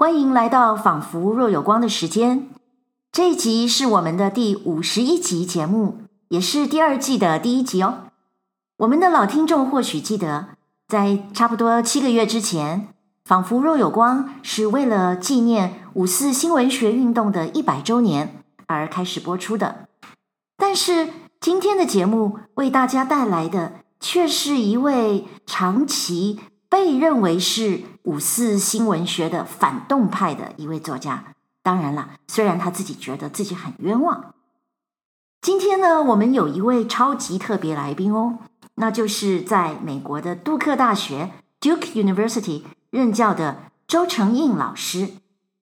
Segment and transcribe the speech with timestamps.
[0.00, 2.48] 欢迎来到仿佛若有光的时间。
[3.12, 8.04] 这一集是我们的第五十一集节目，也是第二季的第一集哦。
[8.78, 10.56] 我们的老听众或许记得，
[10.88, 12.88] 在差不多七个月之前，
[13.26, 19.86] 仿佛若有光是为了纪念五四新文学运动的一百周年而开始播出的。
[20.56, 26.40] 但是今天的节目为大家带来的，却是一位长期
[26.70, 31.34] 被认为是五四新文学的反动派的一位作家。
[31.62, 34.32] 当然了，虽然他自己觉得自己很冤枉。
[35.42, 38.38] 今天呢，我们有一位超级特别来宾哦，
[38.76, 43.58] 那就是在美国的杜克大学 （Duke University） 任教的
[43.88, 45.10] 周承应老师。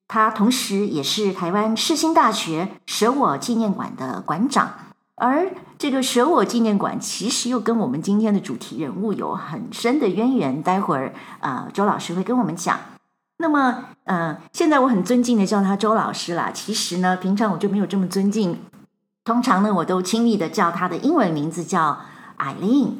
[0.06, 4.88] 他同时也是台湾世新大学舍我纪念馆的馆长。
[5.18, 10.62] 而这个舍我纪念馆其实又跟我们今天的主题人物有很深的渊源。
[10.62, 12.78] 待会儿，呃，周老师会跟我们讲。
[13.38, 16.50] 那么，呃，现在我很尊敬的叫他周老师啦。
[16.52, 18.58] 其实呢，平常我就没有这么尊敬。
[19.24, 21.98] 通常呢，我都亲密的叫他的英文名字叫
[22.36, 22.98] 艾琳。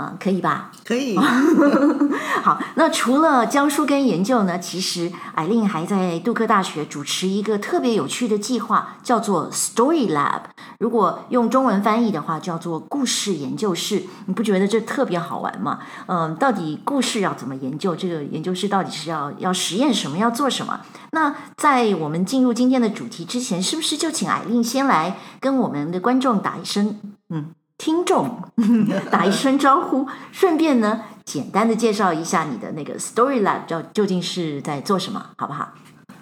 [0.00, 0.70] 嗯，可以吧？
[0.84, 1.16] 可以。
[2.42, 10.42] 好，那除了教书跟研究呢，其实 Eileen 还在杜克大学主持一个特别有趣的计划，叫做 Story Lab。
[10.78, 14.04] 如果用中文翻译的话，叫做故事研究室。
[14.26, 15.80] 你不觉得这特别好玩吗？
[16.06, 17.96] 嗯，到底故事要怎么研究？
[17.96, 20.16] 这个研究室到底是要要实验什么？
[20.16, 20.80] 要做什么？
[21.10, 27.46] 那在我们进入今天的主题之前，是不是就请 Eileen 先来跟我们的观众打一声嗯？
[27.78, 28.42] 听众
[29.10, 35.72] 打一声招呼，顺便呢，简单的介绍一下你的那个 Story Lab，叫究竟是在做什么，好不好？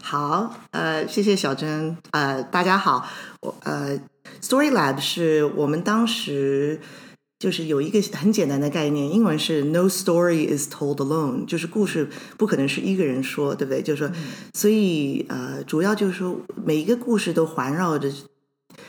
[0.02, 3.06] 好，呃，谢谢小珍，呃，大家好，
[3.40, 3.98] 我呃
[4.42, 6.78] ，Story Lab 是我们当时
[7.38, 13.82] 就是有一个很简单的概念，英文是 No story is told alone，就是故事不可能是一个人说，对不对？
[13.82, 14.14] 就是说，嗯、
[14.52, 18.08] 所以呃，主要就是说每一个故事都环绕着。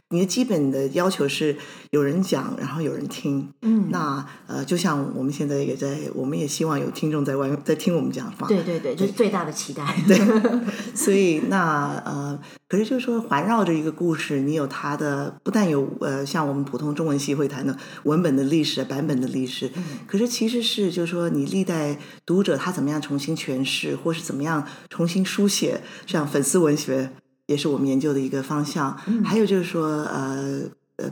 [0.09, 1.57] 你的基本的要求是
[1.91, 3.51] 有人讲，然后有人听。
[3.61, 8.47] 嗯，那呃，就像我们现在也在，我们也希望有听众在外面在听我们讲话。
[8.47, 9.83] 对对对，这是最大的期待。
[10.07, 10.17] 对，
[10.95, 27.11] 所以那呃，可是就是说，环绕着一个故事，你有它的，不但有呃，像我们普通中文系会谈的文本的历史、版本的历史，嗯，可是其实是就是说，你历代读者他怎么样重新诠释，或是怎么样重新书写，像粉丝文学。
[27.47, 28.97] 也是我们研究的一个方向。
[29.07, 30.61] 嗯、还有就是说，呃，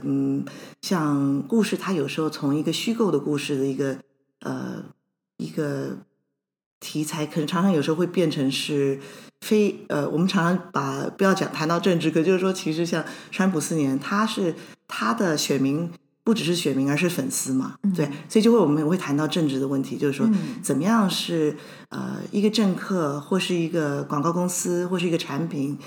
[0.04, 0.44] 嗯，
[0.80, 3.98] 像故事，它有时候从一个虚构的故事的一个
[4.40, 4.82] 呃
[5.36, 5.98] 一个
[6.80, 8.98] 题材，可能常常有时候会变成是
[9.40, 14.54] 非呃，我们常常把不要讲谈到政治，可就是说，其实像川普四年，他是
[14.88, 15.88] 他的选民
[16.24, 20.28] 不只是选民，而是粉丝嘛，嗯、对，所以就会我们会谈到政治的问题，就是说，
[20.62, 21.56] 怎么样是
[21.90, 25.78] 呃一个政客，或是一个广告公司，或是一个产品。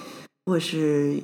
[0.50, 1.22] 或是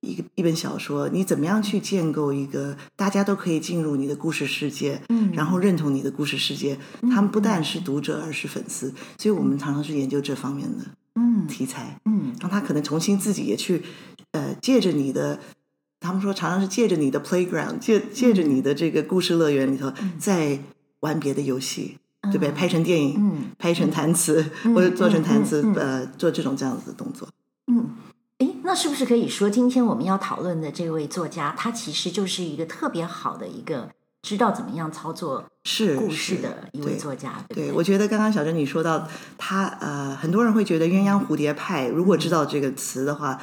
[0.00, 6.78] 一个一本小说，你怎么样去建构一个大家都可以进入你的故事世界，嗯，然后认同你的故事世界？
[7.02, 10.84] 他们不但是读者，而是粉丝，所以我们常常是研究这方面的
[11.14, 13.82] 嗯题材，嗯，让他可能重新自己也去
[14.32, 15.38] 呃借着你的，
[16.00, 20.58] 他们说常常是借着你的 playground，借借着你的这个故事乐园里头，再
[21.00, 22.50] 玩别的游戏，对不对？
[22.50, 24.44] 拍成电影，嗯，拍成弹词，
[24.74, 27.28] 或者做成弹词，呃，做这种这样子的动作，
[27.68, 27.90] 嗯。
[28.42, 33.88] 诶，那是不是可以说，今天我们要讨论的这位作家，他其实就是一个特别好的一个
[34.22, 37.44] 知道怎么样操作是故事的一位作家？
[37.48, 39.06] 对，对，我觉得刚刚小珍你说到
[39.38, 43.40] 他，呃，很多人会觉得鸳鸯蝴蝶派，如果知道这个词的话。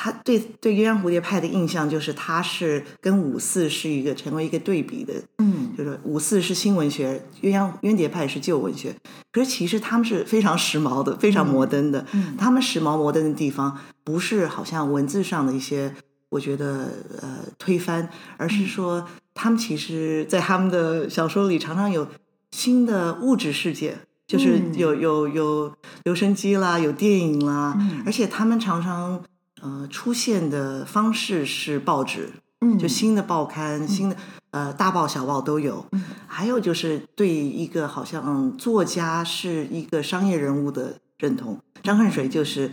[0.00, 8.94] 他对对鸳鸯蝴蝶派的印象就是，他是跟五四是一个成为一个对比的，嗯，就是五四是新文学，鸳鸯鸳蝶派是旧文学。
[9.32, 12.06] 可是其实他们是非常时髦的，非常摩登的。
[12.12, 15.92] 嗯，他们时髦摩登的地方，不是好像文字上的一些，
[16.28, 19.04] 我觉得呃推翻，而是说
[19.34, 22.06] 他们其实，在他们的小说里常常有
[22.52, 23.96] 新的物质世界，
[24.28, 27.76] 就是有有有留声机啦，有电影啦，
[28.06, 29.24] 而且他们常常。
[29.62, 34.16] 呃，出现的方式是报纸，嗯，就新的报刊，嗯、新的
[34.50, 35.84] 呃大报小报都有。
[35.92, 42.70] 嗯，还有就是对一个好像嗯作家是一个商业人物的认同，张恨水就是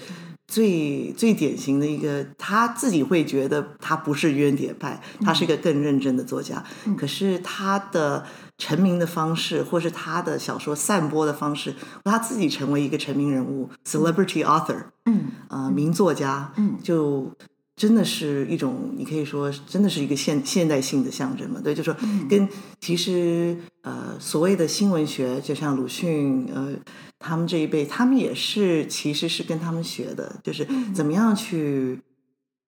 [0.56, 8.26] 最最典型的一个，他自己会觉得他不是冤点派，他是一个更认真的作家，嗯、可是他的。
[8.58, 11.76] 成名的方式，或是他的小说散播的方式，
[12.06, 17.36] 他自己成为一个成名人物，celebrity author，嗯，呃，名作家，嗯，就
[17.76, 21.60] 真的是一种，你可以说真的是一个现现代性的象征嘛？
[21.64, 21.98] 对，就是说
[22.30, 22.48] 跟
[22.80, 26.76] 其实呃所谓的新闻学，就像鲁迅呃
[27.20, 32.00] 他们这一辈，他们也是其实是跟他们学的，就是怎么样去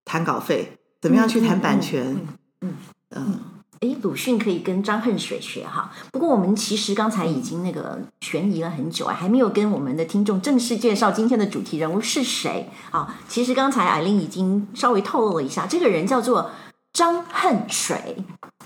[0.04, 2.18] 谈稿费，怎么样去谈版权，
[2.62, 2.74] 嗯
[3.12, 3.39] 嗯。
[3.81, 5.91] 嗯哎，鲁迅可以跟张恨水学哈。
[6.12, 13.15] 不过我们其实刚才已经那个悬疑了很久啊，还没有跟我们的听众正式介绍今天的主题人物是谁啊。
[13.27, 16.50] 其实刚才艾琳已经稍微透露了一下，这个人叫做
[16.91, 18.18] 张恨水，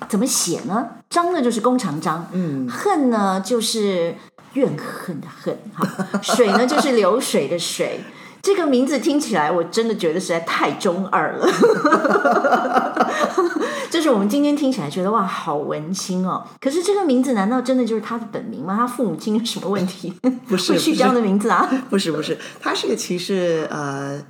[0.07, 0.87] 怎么写呢？
[1.09, 4.15] 张呢就是弓长张，嗯，恨呢就是
[4.53, 5.85] 怨恨的恨，哈，
[6.21, 7.99] 水呢就是流水的水。
[8.41, 11.47] 这个名字听起来，我真的觉得实在太中二了。
[13.91, 16.47] 就是我们今天听起来觉得哇，好文青哦。
[16.59, 18.75] 可是这个名字难道真的就是他的本名吗？
[18.75, 20.11] 他父母亲有什么问题？
[20.47, 21.69] 不是，会取这样的名字啊？
[21.89, 24.23] 不是，不是，他是个其实呃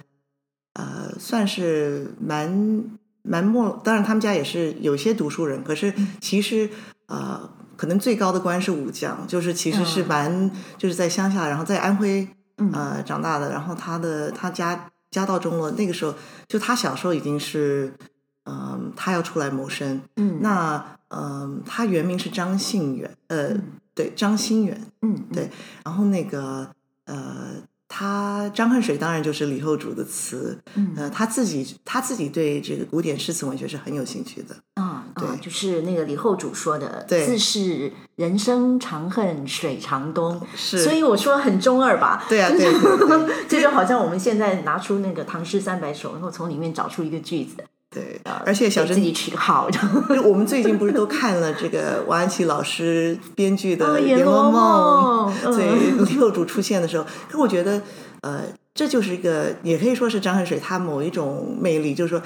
[0.74, 2.84] 呃，算是蛮
[3.22, 3.80] 蛮末。
[3.84, 6.70] 当然，他们家也是有些读书人，可是其实
[7.08, 12.28] 呃，可能最高的官是武将，就是其实是蛮、嗯、就是在乡下，然后在安徽。
[12.74, 16.14] 呃，长大的，然后他的他家家道中落，那个时候
[16.48, 17.92] 就他小时候已经是，
[18.44, 20.02] 嗯、呃，他要出来谋生。
[20.16, 24.82] 嗯，那嗯、呃，他原名是张信远，呃，嗯、对，张心远。
[25.02, 25.50] 嗯，对，
[25.84, 26.68] 然后那个
[27.06, 27.64] 呃。
[27.94, 47.58] 他张恨水当然就是李后主的词，嗯，呃，他自己他自己对这个古典诗词文学是很有兴趣的啊，对，就是那个李后主说的，对，自是人生长恨水长东，是，所以我说很中二吧，对啊，对，对，对， 这就好像我们现在拿出那个唐诗三百首，然后从里面找出一个句子。
[47.94, 49.78] 对，而且小珍自己取好的。
[50.24, 55.34] 我们最近不是都看了这个王安琪老师编剧的《红楼梦》？
[55.52, 57.82] 所以六主出现的时候，可我觉得，
[58.22, 58.44] 呃，
[58.74, 62.22] 这就是一个，也可以说是张恨水他某一种魅力，就是说，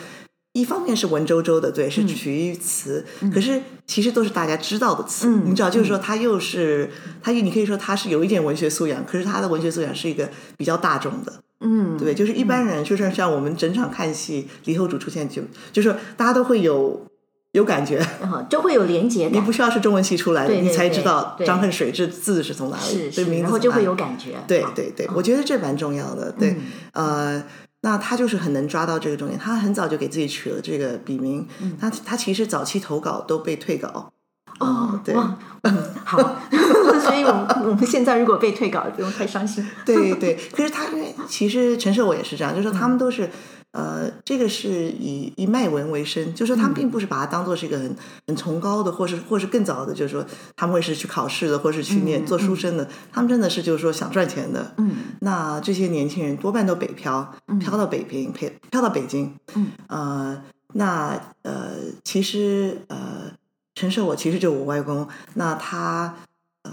[0.55, 6.89] 一方面是文绉绉的，对，是取于词，嗯、可是其实都是大家知道的词，嗯、你知道，就是说他又是，
[7.21, 11.33] 他你可以说他是有一点文学素养，可是他的文学素养是一个比较大众的。
[11.59, 15.41] 嗯，对，就是一般人，就是像我们整场看戏，李后主出现就，
[15.73, 17.05] 就是大家都会有
[17.51, 18.01] 有感觉，
[18.49, 19.33] 就会有连结感。
[19.33, 24.35] 你不需要是中文系出来的，你才知道张恨水这字是从哪里，对名字，然后就会有感觉。
[24.47, 26.31] 对对对，我觉得这蛮重要的。
[26.31, 26.55] 对，
[26.93, 27.43] 呃，
[27.85, 31.47] 那他就是很能抓到这个重点，他很早就给自己取了这个笔名。
[31.79, 34.11] 他他其实早期投稿都被退稿。
[34.59, 35.13] 哦，对，
[35.61, 36.17] 嗯，好，
[37.03, 39.63] 所以我们我们现在如果被退稿，不用太伤心。
[39.85, 43.29] 对对，可是他因为其实陈设我也是这样，就是说他们都是
[43.75, 47.95] 呃，这个是以以卖文为生，就是说他们并不是把它当做是一个很
[48.25, 50.25] 很崇高的，或是或是更早的，就是说
[50.55, 54.73] 他们会是去考试的，或是去念做书生的，他们真的是就是说想赚钱的。
[54.77, 59.35] 嗯，那这些年轻人多半都北漂，漂到北平，漂漂到北京。
[59.55, 60.41] 嗯，呃，
[60.73, 61.71] 那呃，
[62.03, 63.31] 其实呃。
[63.77, 66.15] 陈设我其实就是我外公，那他
[66.63, 66.71] 呃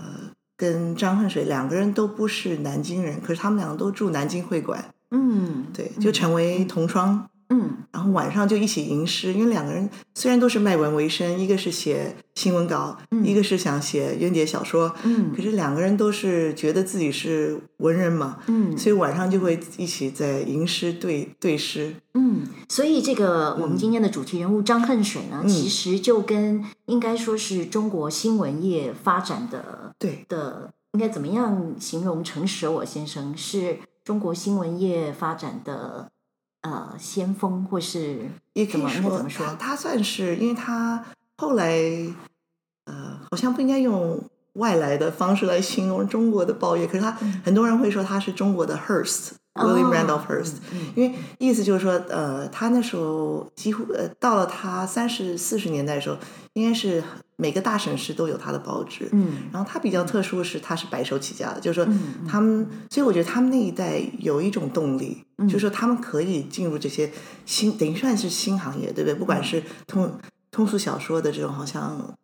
[0.56, 7.28] 跟张恨水两个人都不是南京人，可是他们两个都住南京会馆，嗯，对，就成为同窗。
[7.54, 30.24] 嗯，然后晚上就一起吟诗，因为两个人虽然都是卖文为生，一个是写新闻稿，嗯、一个是想写鸢节小说，嗯，可是两个人都是觉得自己是文人嘛，嗯，所以晚上就会一起在吟诗对对诗，嗯，所以这个我们今天的主题人物张恨水呢，嗯、其实就跟应该说是中国新闻业发展的对。
[30.26, 32.24] 的，应该怎么样形容？
[32.24, 33.36] 陈舍我先生？
[33.36, 36.10] 是中国新闻业发展的。
[36.62, 41.04] 呃，先锋或是也可以说，怎么说他，他算是，因为他
[41.36, 41.74] 后来
[42.84, 56.16] 呃，好像不应该用外来的方式来形容中国的报业，可是他、嗯、很多人会说他是中国的 Hearst，William、哦、Randolph Hearst，、嗯、因为意思就是说，呃，他那时候几乎呃，到了他三十四十年代的时候，
[56.54, 57.02] 应该是。
[57.36, 61.92] 每个大省市都有他的报纸，嗯，然后他比较特殊的是，他是白手起家的，就是说
[62.28, 67.10] 他们，所以我觉得他们那一代有一种动力，就是说他们可以进入这些
[67.44, 69.14] 新，等于算是新行业，对不对？
[69.14, 70.16] 不管是通
[70.52, 72.14] 通俗小说的这种，好像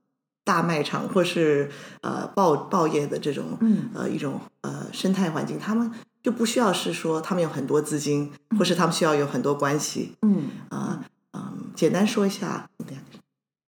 [0.45, 1.69] 大卖场，或是
[2.03, 5.91] 呃报报业的这种，嗯，呃一种呃生态环境，他们
[6.23, 12.69] 就不需要是说他们有很多资金，或是他们需要有很多关系，嗯啊嗯，简单说一下。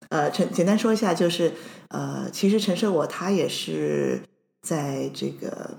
[0.08, 1.52] 呃，陈简单说一下，就是
[1.86, 4.20] 呃，其实陈设我他也是
[4.60, 5.76] 在这个，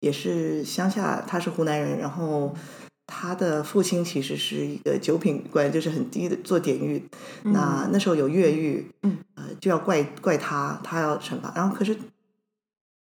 [0.00, 2.54] 也是乡下，他是湖南人，然后
[3.06, 7.06] 他的父亲其实是一个九品官，就是很低的做典狱。
[7.42, 11.52] 嗯、那那时候有越狱，嗯，呃，就要怪怪他，他要惩罚。
[11.54, 11.94] 然后可是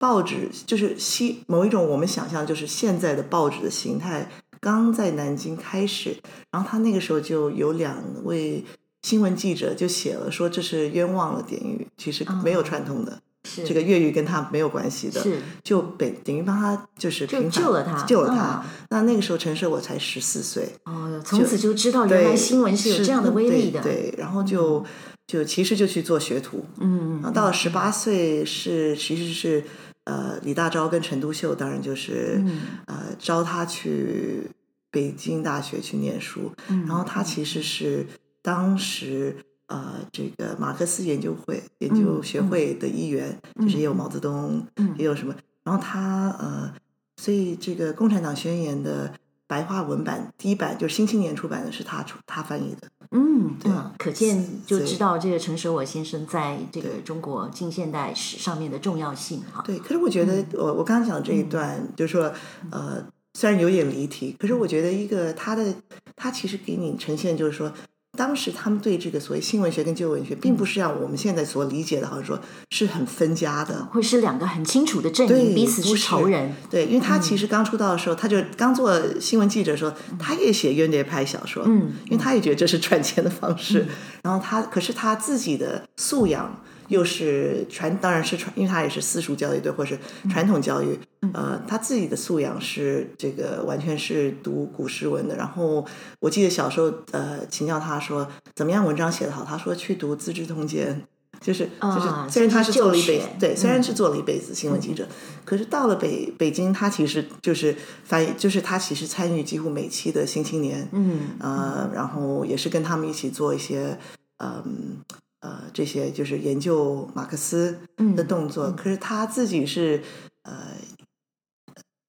[0.01, 4.29] 报纸就是西某一种我们想象就是现在的报纸的形态。
[4.59, 6.17] 刚在南京开始，
[6.51, 8.65] 然后他那个时候就有两位
[9.03, 13.13] 新闻记者就写了说，这是冤枉了典狱，其实没有串通的。
[13.13, 18.63] 嗯是这个越狱跟他没有关系的，是就等等于帮他就是就救了他，救了他。
[18.63, 23.81] 嗯、那那个时候陈舍我才十四岁，哦，从此就知道原来新闻是有这样的威力的。
[23.81, 24.85] 对，对，然后就、嗯、
[25.27, 29.65] 就其实就去做学徒，嗯，然后到了十八岁是其实是
[30.11, 34.51] 呃李大钊跟陈独秀，当然就是、嗯、呃招他去
[34.91, 38.05] 北京大学去念书，嗯、然后他其实是
[38.43, 39.37] 当时。
[39.73, 45.33] 呃，这个马克思研究会、研究学会的一员，嗯、就是也有毛泽东，嗯、也有什么。
[45.63, 46.75] 然后他呃，
[47.17, 49.15] 所以这个《共产党宣言》的
[49.51, 52.87] 白话文版第一版就是《新青年》出版的，是他出他翻译的。
[53.11, 59.61] 嗯，对，可见就知道这个陈舍我先生在这个中国近现代史上面的重要性哈。
[59.67, 62.33] 对，可是我觉得我我刚刚讲这一段，嗯、就是说
[62.71, 63.05] 呃，
[63.35, 65.75] 虽然有点离题，可是我觉得一个他的
[66.15, 67.73] 他其实给你呈现就是说。
[68.19, 72.39] 当时他们对这个所谓新文学跟旧文学，并不是像我们现在所理解的，好像说
[72.71, 76.53] 是很分家的，会是两个很清楚的阵营，彼此是仇人。
[76.69, 83.87] 对，因为他其实刚出道的时候，他就刚做新闻记者的时候，他也写冤谍派小说，嗯，因为他也觉得这是赚钱的方式。
[84.23, 86.61] 然后他，可是他自己的素养。
[86.91, 95.35] 又是传，当然是传，因为他也是私塾教育，对，或是传统教育，嗯、呃，他自己的素养是这个完全是读古诗文的。
[95.37, 95.87] 然后
[96.19, 101.03] 我记得小时候，呃，请教他说怎么样文章写得好，他说去读《资治通鉴》，
[101.41, 105.09] 就是就是，虽然他是做了一辈子，对，虽然是做了一辈子新闻记者，嗯、
[105.45, 113.97] 可是到了北北京，他其实就是翻译，就是他其实参与几乎每期的《新青年》，嗯，呃，然后也是跟他们一起做一些，
[114.39, 114.99] 嗯、
[115.41, 115.51] 呃。
[115.51, 117.81] 呃，这些就是研究马克思
[118.15, 118.67] 的动作。
[118.67, 120.03] 嗯、可是他自己是
[120.43, 120.75] 呃，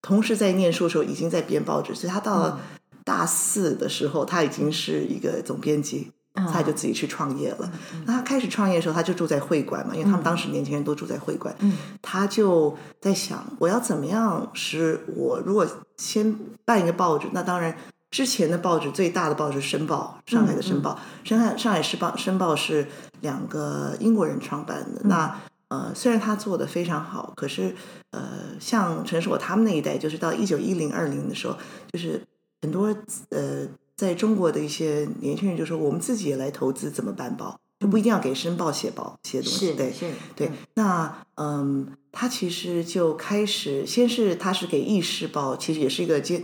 [0.02, 2.60] 同时在念书的时候已经在编报纸，所以他到了
[3.06, 7.72] 大四的时候，他已经是一个总编辑，嗯、他就自己去创业了。
[7.94, 11.56] 嗯、那他开始创业的时候，他就住在会馆嘛，因为他们当时年轻人都住在会馆。
[11.60, 17.78] 嗯、他就在想，我要怎么样使我如果先办一个报纸，那当然。
[18.12, 22.86] 之前的报纸最大的报纸《申报》，上海的《申报》上海上海时报《申报》是
[23.22, 25.02] 两个英国人创办的。
[25.04, 27.74] 嗯、那呃，虽然他做的非常好，可是
[28.12, 31.56] 呃，像陈舍我他们那一代，就是到一九一零二零的时候，
[31.92, 32.22] 就是
[32.62, 32.96] 很多
[33.30, 39.74] 呃，在中国的一些年轻人就说，我们自己也来投资怎么办报，就不一定要给《申报》写报写东西。
[39.74, 39.94] 对，
[40.36, 40.48] 对。
[40.48, 46.44] 嗯、那嗯、呃，他其实就开始，先是他是给《意识报》，其实也是一个接。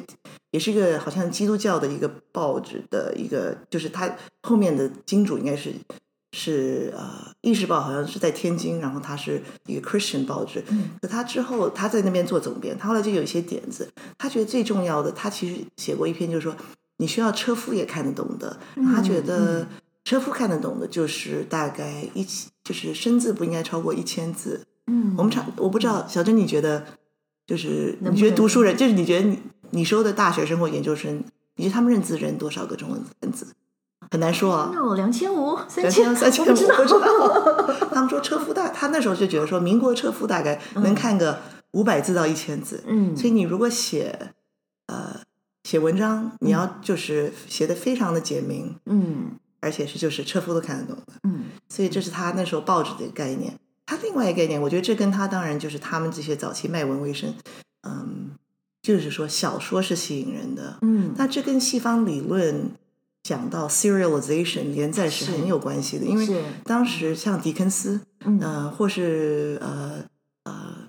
[0.52, 5.74] 也是一个好像基督教的一个报纸的一个，就是他后面的金主应该是
[6.38, 7.04] 是呃
[7.42, 10.64] 《意识报》，好像是在天津，然后他是一个 Christian 报纸。
[10.70, 16.56] 嗯，可他之后他在那边做总编，他后来就有一些点子，他觉得最重要的，他其实写过一篇，就是说
[16.98, 18.60] 你需要车夫也看得懂的。
[18.94, 19.68] 他觉得
[20.04, 24.62] 车夫看得懂的，就是大概一千，就是生字不应该超过一千字。
[24.86, 26.86] 嗯，我们常我不知道小珍，你觉得
[27.46, 29.40] 就是你觉得读书人，就是你觉得你。
[29.72, 31.22] 你说的大学生或研究生，
[31.58, 33.48] 你觉得他们认字认多少个中文字？
[34.12, 34.72] 很难说啊。
[34.74, 37.88] 有两千五、三千、三千五，不知道。
[37.94, 41.40] 他们说车夫大，他那时候就觉得说，民国车夫大概能看个
[41.72, 42.84] 五百字到一千字。
[42.88, 43.16] 嗯。
[43.16, 44.32] 所以你如果写
[44.88, 45.20] 呃
[45.64, 51.46] 写文章，你要就是写的非常的简明，嗯，而且是就是车夫都看得懂的，嗯。
[51.70, 53.54] 所以这是他那时候报纸的概念。
[53.86, 57.34] 他另外一个概念，我觉得这跟他当然就是他们这些早期卖文为生，
[57.88, 58.32] 嗯。
[58.84, 62.72] 就是说，小说是吸引人的，嗯，那这跟西方理论
[63.28, 70.06] 讲到 serialization 连载是很有关系的，因为当时像狄更斯，嗯、呃，或是呃
[70.44, 70.88] 呃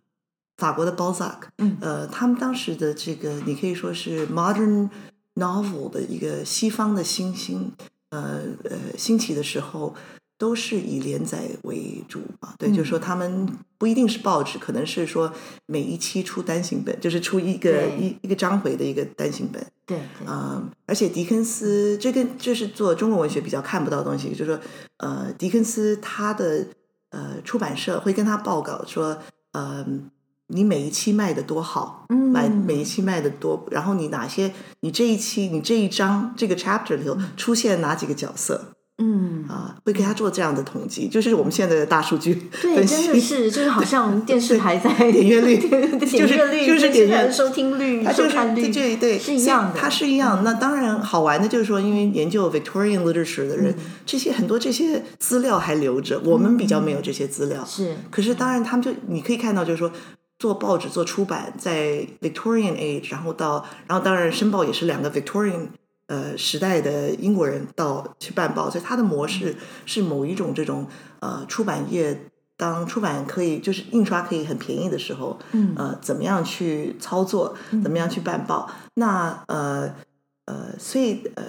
[0.57, 4.89] 法国的 Balzac，嗯，呃，他们当时的这个你可以说是 modern
[5.35, 7.73] novel 的一个西方的新兴，
[8.11, 9.97] 呃呃兴起的时候。
[10.39, 15.33] 都是以连载为主啊，对，嗯、就是说他们不一定是报纸，可能是说
[15.67, 19.61] 每一期出单行本，就是出一个一一个章回的一个单行本。
[19.85, 24.61] 对，啊、呃，而且狄更斯这跟这是做中国文学比较看不到的东西，就是说，
[24.99, 26.67] 呃，狄更斯他的
[27.11, 29.19] 呃出版社会跟他报告说，
[29.51, 29.85] 呃，
[30.47, 38.75] 你每一期卖的多好，买、嗯、每一期卖的多，然后你哪些，你这一期你这一章这个 chapter 里头出现哪几个角色。
[39.01, 42.35] 嗯啊，会给他做这样的统计，就是我们现在的大数据。
[42.61, 49.79] 对，真的是，就是好像电视台在点阅率，点阅率就是点阅收听率、收看率，对对，是一样的。
[49.79, 50.43] 它是一样。
[50.43, 53.73] 那当然好玩的就是说，因为研究 Victorian literature 的人，
[54.05, 57.65] 这些很多这些资料还留着，我们比较没有这些资料。
[57.65, 59.93] 是，可是当然他们就你可以看到，就是说
[60.41, 65.69] 做报纸做出版，在 Victorian Age，然后到然后当然《申报》也是两个 Victorian
[66.09, 70.87] 呃时代的英国人到去办报，所以他的模式是某一种这种
[71.21, 72.21] 呃出版业。
[72.61, 78.69] 当出版可以就是印刷可以很便宜的时候，嗯，呃，怎么样去操作，怎么样去办报？
[78.69, 79.95] 嗯、那呃
[80.47, 81.45] 呃，所以呃，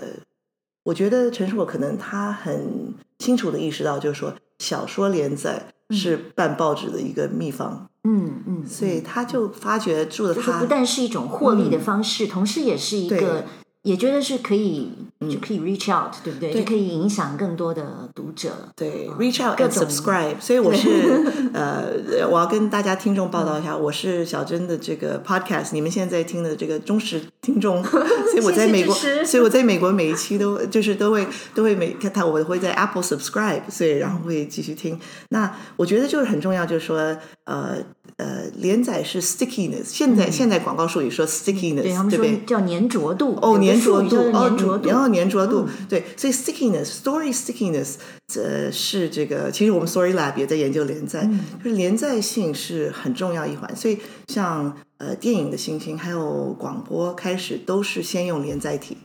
[0.83, 13.45] 我觉得陈叔我可能他很清楚的意识到，就是说小说连载是办报纸的一个秘方，嗯嗯，嗯，所以他就发觉住了他，就是不但是一种获利的方式，嗯、同时也是一个。
[13.83, 14.89] 也觉得是可以，
[15.21, 16.51] 就可以 reach out，、嗯、对不对？
[16.51, 18.51] 对，就可以影响更多的读者。
[18.75, 20.35] 对、嗯、，reach out and subscribe。
[20.41, 27.81] 所以我是呃，我要跟大家听众报道一下，我是小珍的这个 podcast，你们现在听的这个忠实听众。
[27.83, 28.93] 所以我在美国，
[29.25, 34.99] 所以我在美国每一期都就是都会都会每看他我会在 Apple subscribe，所以然后会继续听。
[35.29, 37.77] 那我觉得就是很重要，就是说呃。
[38.17, 42.41] 呃，连载是 stickiness，现在、嗯、现在广告术语说 stickiness，对，对不对？
[42.45, 47.95] 叫粘着度哦，粘着度哦，然后粘着度，对，所以 stickiness，story stickiness，
[48.35, 53.97] 呃，是这个，其实我们 Story Lab 也在研究连载，嗯、就是连载性是很重要一环，所以
[54.29, 58.97] 像呃电影的星星，还有广播开始都是先用连载体。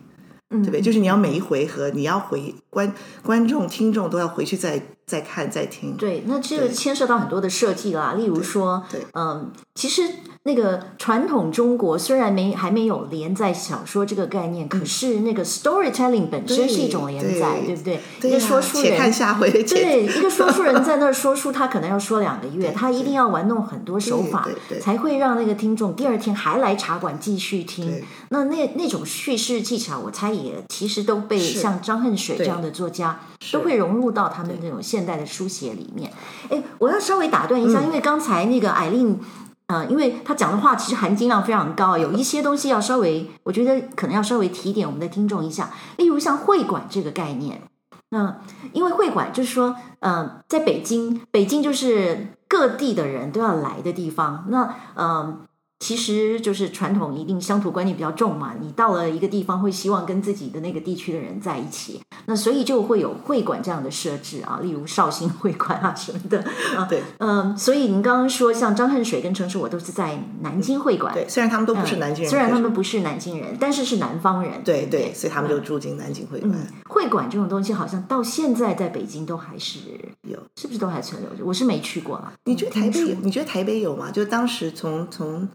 [0.50, 0.80] 对不对？
[0.80, 2.94] 就是你要每一回合，你要回观
[3.24, 5.96] 观众、听众都要回去再再看、再听。
[5.96, 10.02] 对，那这个牵涉到很多的设计啦，例如说，对，嗯，其实。
[10.46, 18.00] 那个传统中国虽然没还没有连载小说这个概念，可是那个 storytelling 本身是一种连载，对，对不对？
[18.20, 19.50] 对啊、一个说书人，且看下回。
[19.50, 24.46] 对，一个说书人 在那儿说书，他可能要说两个月，他一定要玩弄很多手法，
[24.82, 28.02] 才会让那个听众第二天还来茶馆继续听。
[28.28, 33.18] 那那那种叙事技巧，我猜也其实都被像张恨水这样的作家
[33.50, 36.12] 都会融入到他们那种现代的书写里面。
[36.48, 39.18] 哎，我要稍微打断一下，嗯、因为刚才那个艾琳。
[39.66, 45.70] 嗯，因为他讲的话其实含金量非常高，有一些东西要稍微，我觉得可能要稍微提点我们的听众一下。
[45.96, 47.62] 例如像会馆这个概念，
[48.10, 48.36] 那
[48.74, 55.40] 因为会馆就是说，嗯，在北京，北京就是各地的人都要来的地方，那嗯。
[55.84, 58.54] 其实就是传统，一定乡土观念比较重嘛。
[58.58, 66.42] 你到了一个地方，会希望跟自己的那个地区的人在一起，那所以就会有会馆这样的设置啊，例如绍兴会馆啊什么的
[66.74, 66.86] 啊。
[66.88, 76.50] 对，嗯，所以您刚刚说像张恨水跟程守我都是在南京会馆，对，虽然他们都不是南京人，虽然他们不是南京人，但是是南方人，对对，所以他们就住进南京会馆。
[76.50, 79.80] 嗯，会馆这种东西好像到现在在北京都还是
[80.22, 81.44] 有，是不是都还存留着？
[81.44, 82.32] 我是没去过啊。
[82.44, 83.14] 你觉得台北有？
[83.20, 84.10] 你觉得台北有吗？
[84.10, 85.46] 就当时从从。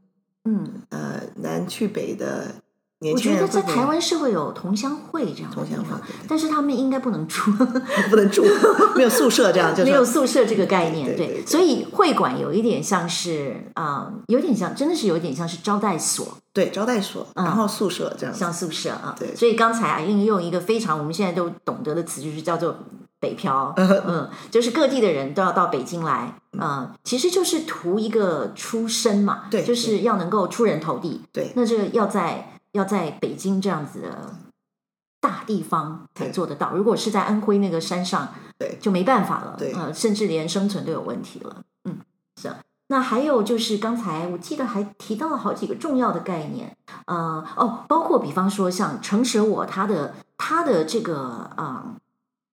[0.50, 2.56] 嗯，呃，南去北的
[3.02, 7.52] 年轻人，我觉得在台湾是会有同乡会这样的地方，但是他们应该不能住，
[8.10, 8.44] 不能住，
[8.96, 11.16] 没有宿舍这样， 就没有宿舍这个概念。
[11.16, 19.16] 对，所以会馆有一点像是啊，有点像，真的是有点像是招待所，对，招待所，然后宿舍这样，像宿舍啊。
[19.20, 22.76] 对，所以刚才啊，应用一个非常我们现在都懂得的词，就是叫做。
[23.20, 34.36] 北漂， 嗯，就是各地的人都要到北京来，嗯，其实就是图一个出身嘛，对，就是要能够出人头地，对，那这个要在要在北京这样子的
[35.20, 41.98] 大地方才做得到，如果是在安徽那个山上，对，就没办法了，对，呃，甚至连生存都有问题了，嗯，
[42.42, 42.50] 是。
[42.88, 51.96] 那还有就是刚才我记得还提到了好几个重要的概念，呃，哦，包括比方说像程舍我他的他的这个啊。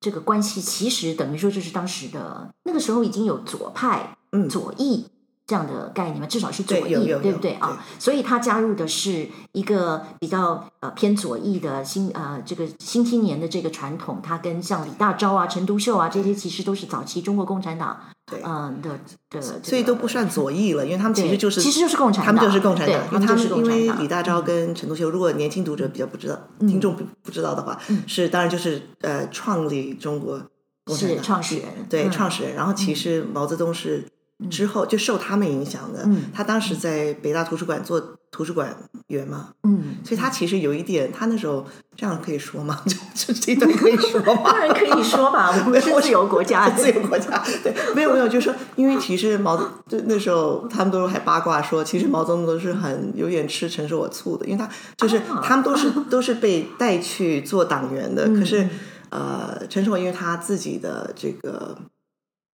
[0.06, 5.04] 这个关系其实等于说，就是当时的那个时候已经有左派、嗯、左翼
[5.46, 7.52] 这样的概念嘛，至少是左翼，对，对不对？
[7.54, 7.84] 啊？
[7.98, 17.96] 所以他加入的是一个比较呃偏左翼的新呃这个新青年的这个传统，他跟像李大钊啊、陈独秀啊这些，其实都是早期中国共产党。
[18.28, 18.98] 对，嗯的
[19.30, 30.42] 的，所以都不算左翼了，因为他们其实就是其实就是共产党，他们就是共产党，因为他们因为李大钊跟陈独秀，如果年轻读者比较不知道，听众不不知道的话，是当然就是呃创立中国
[30.84, 34.04] 共产党创始人，对创始人，然后其实毛泽东是
[34.50, 38.16] 之后就受他们影响的，他当时在北大图书馆做。
[38.32, 41.64] 图书馆员嘛，嗯，所以他其实有一点，他那时候
[41.96, 42.78] 这样可以说吗？
[42.84, 44.42] 就就这 段可以说吗？
[44.44, 47.42] 当然可以说吧，我们是自由国家， 自由国家。
[47.62, 54.68] 对，没有没有，就是说，因为其实毛泽就那时候他们都还八卦说，其实毛泽东都是很有点吃陈寿我醋的，因为他
[54.98, 58.68] 就是他们都是都是被带去做党员的，可是
[59.08, 61.78] 呃，程舍我因为他自己的这个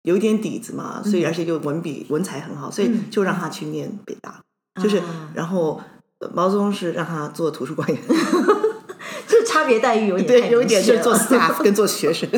[0.03, 4.41] 有一点底子嘛，所以而且又文笔文采很好，所以就让他去念北大。
[4.83, 5.03] 就是，
[5.35, 5.81] 然后
[6.33, 7.99] 毛泽东是让他做图书馆员，
[9.29, 12.29] 这差别待遇有点对，有一点就是做 staff 跟做学生，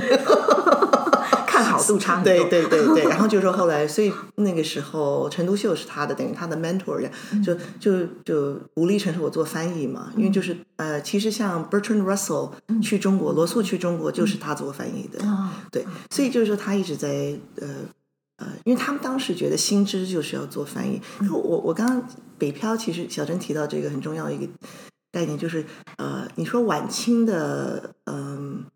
[1.87, 2.33] 度差很多。
[2.33, 7.11] 对对对对，然后就是说后来， 所以那个时候陈独秀是他的等于他的 mentor 呀，
[7.44, 12.51] 就就就鼓励陈寿我做翻译嘛，因为就是呃，其实像 Bertrand Russell
[12.83, 15.18] 去中国，罗素去中国就是他做翻译的，
[15.70, 17.68] 对，所以就是说他一直在呃。
[18.38, 21.01] 呃，因为他们当时觉得新知就是要做翻译。
[21.31, 22.03] 我我刚刚
[22.37, 24.53] 北漂，其实小珍提到这个很重要的一个
[25.12, 25.64] 概念，就是
[25.99, 28.70] 呃，你说晚清的嗯、呃，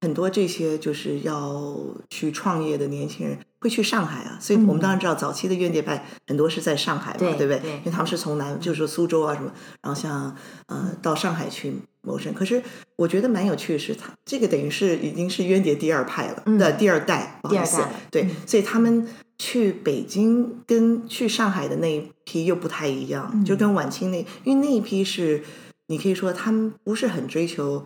[0.00, 1.76] 很多这些就是要
[2.08, 7.70] 去创业的年轻人会去上海啊，所以我们当然知道早期的渊碟派很多是在上海嘛，对，对不对？
[7.70, 10.34] 因为他们是从南，就是苏州啊什么，然后像
[10.66, 11.74] 呃到上海去。
[12.02, 12.62] 谋生，可是
[12.96, 25.44] 我觉得蛮有趣的是，他这个等于是已经是渊碟第二派了的、嗯、第二代，不好意思，对、嗯，所以他们去北京跟去上海的那一批又不太一样，嗯、就跟晚清那，因为那一批是
[25.88, 27.84] 你可以说他们不是很追求。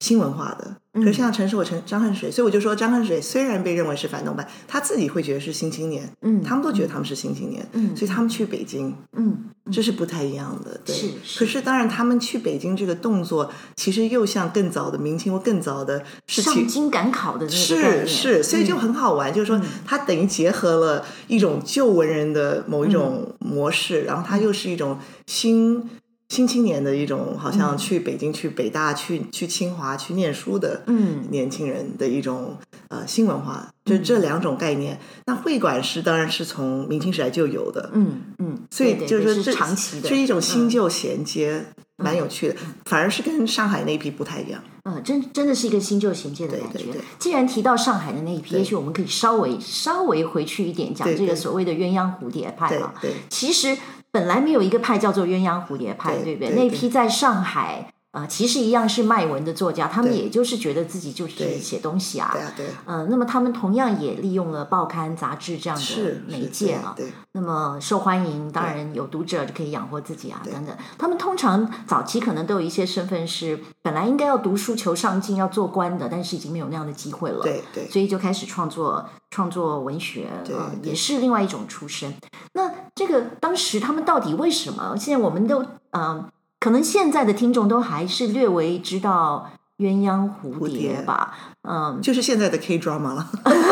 [0.00, 10.94] 新文化的，可是像陈寿、陈张恨水，所以我就说张恨水虽然被认为是反动派，他自己会觉得是新青年，嗯，他们都觉得他们是新青年，嗯，所以他们去北京，嗯，这是不太一样的，对。
[10.94, 11.38] 是，是。
[11.38, 25.90] 可是当然，他们去北京这个动作，其实又像更早的明清或更早的是上京赶考的那个是是，所以就很好玩，嗯、就是说他等于结合了一种旧文人的某一种模式，嗯、然后他又是一种新。
[26.30, 31.24] 新青年的一种，好像去北京、去北大、去去清华去念书的嗯。
[31.30, 32.56] 年轻人的一种、
[32.88, 34.94] 嗯、呃新文化，就这两种概念。
[34.94, 41.64] 嗯、那会馆是当然是从明清时代就有的，嗯嗯，所以就是是长期的，是一种新旧衔接，
[41.96, 42.74] 蛮、嗯、有趣的、嗯。
[42.84, 46.78] 反而是跟上海那一批不太一样，嗯，真真的是一个新旧衔接的感觉。
[46.78, 46.92] 对对。
[46.92, 53.76] 对，既然提到上海的那一批，也许我们可以稍微稍微回去一点讲这个所谓的鸳鸯蝴蝶派啊，对，其实。
[54.12, 56.48] 本来没有一个派叫做鸳鸯蝴蝶派，对，对不对？
[56.48, 62.30] 对，对，那批在上海啊、呃，其实一样是卖文的作家，他们也就是觉得自己就是写东西啊。
[62.32, 66.96] 对，对，对，呃，那么他们同样也利用了报刊杂志这样的媒介啊。
[67.32, 70.76] 那么受欢迎，当然有读者就可以养活自己啊，等等。
[70.98, 77.42] 他们通常早期可能都有一些身份是本来应该要读书求上进要做官的，但是已经没有那样的机会了。
[77.44, 82.12] 对对，所以就开始创作创作文学啊、呃，也是另外一种出身。
[82.54, 84.96] 那这个当时他们到底为什么？
[84.96, 86.28] 现在我们都嗯、呃，
[86.60, 91.34] 可能现在的听众都还是略微知道鸳鸯蝴蝶吧。
[91.62, 93.26] 嗯，就是现在的 K drama 了。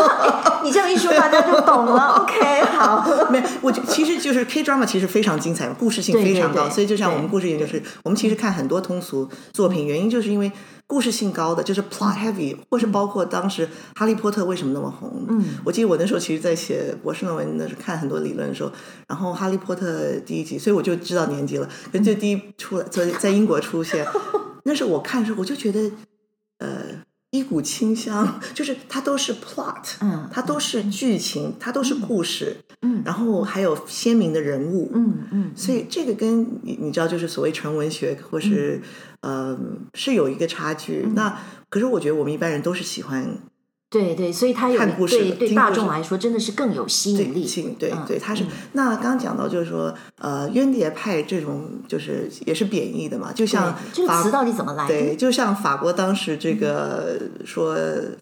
[0.65, 2.17] 你这样一说，大家就懂了。
[2.21, 3.07] OK，好。
[3.31, 6.63] 没有，我其实就是 K drama，其实非常精彩，故事性非常高。
[6.63, 10.51] 对对对，所以就像我们故事研究室，我们其实看很多通俗作品，原因就是因为
[10.89, 15.27] 故事性高的，就是 plot heavy，、嗯、或是包括当时《哈利波特》为什么那么红。
[15.29, 18.73] 嗯，我记得我那时候其实，在写博士论文的时候，看很多理论的时候，
[19.07, 19.87] 然后《哈利波特》
[20.25, 21.69] 第一集，所以我就知道年纪了。
[21.93, 24.05] 跟就第一出来在在英国出现，
[24.65, 25.93] 那时候我看的时候，我就觉得，
[26.59, 27.07] 呃。
[27.31, 38.81] 一股清香， 就是它都是 plot，嗯，它都是剧情，它都是故事，嗯，然后还有鲜明的人物，嗯嗯，所以这个跟你你知道，就是所谓纯文学或是，
[39.21, 39.59] 嗯、呃，
[39.95, 41.03] 是有一个差距。
[41.05, 41.39] 嗯、那
[41.69, 43.39] 可是我觉得我们一般人都是喜欢。
[43.91, 47.47] 对对，所以它有对对大众来说真的是更有吸引力。
[47.79, 54.87] 对对，对，它是、嗯、那刚刚讲到就是说，呃，渊碟派这种就是也是贬义的嘛，就像这个词到底怎么来？
[54.87, 57.75] 对，就像法国当时这个说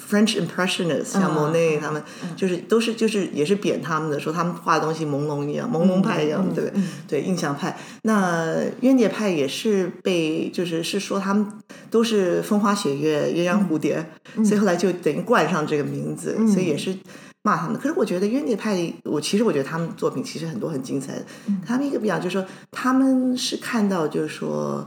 [0.08, 2.00] French Impressionists，、嗯、像莫内他们，
[2.36, 7.76] 就是都是就是也是贬他们的，说他们画的东西朦胧一样，朦胧派一样，嗯、对不对、印象派。
[8.02, 11.44] 那渊碟派也是被就是是说他们
[11.90, 15.55] 都是风花雪月、鸳鸯蝴蝶、嗯，所以后来就等于冠上。
[15.56, 16.96] 上这个名字，所以也是
[17.42, 17.76] 骂他们。
[17.80, 21.24] 可是我觉得渊碟派，我其实我觉得他们作品其实很多很精彩的。
[21.66, 24.86] 他们一个比较就是说，他们是看到就是说，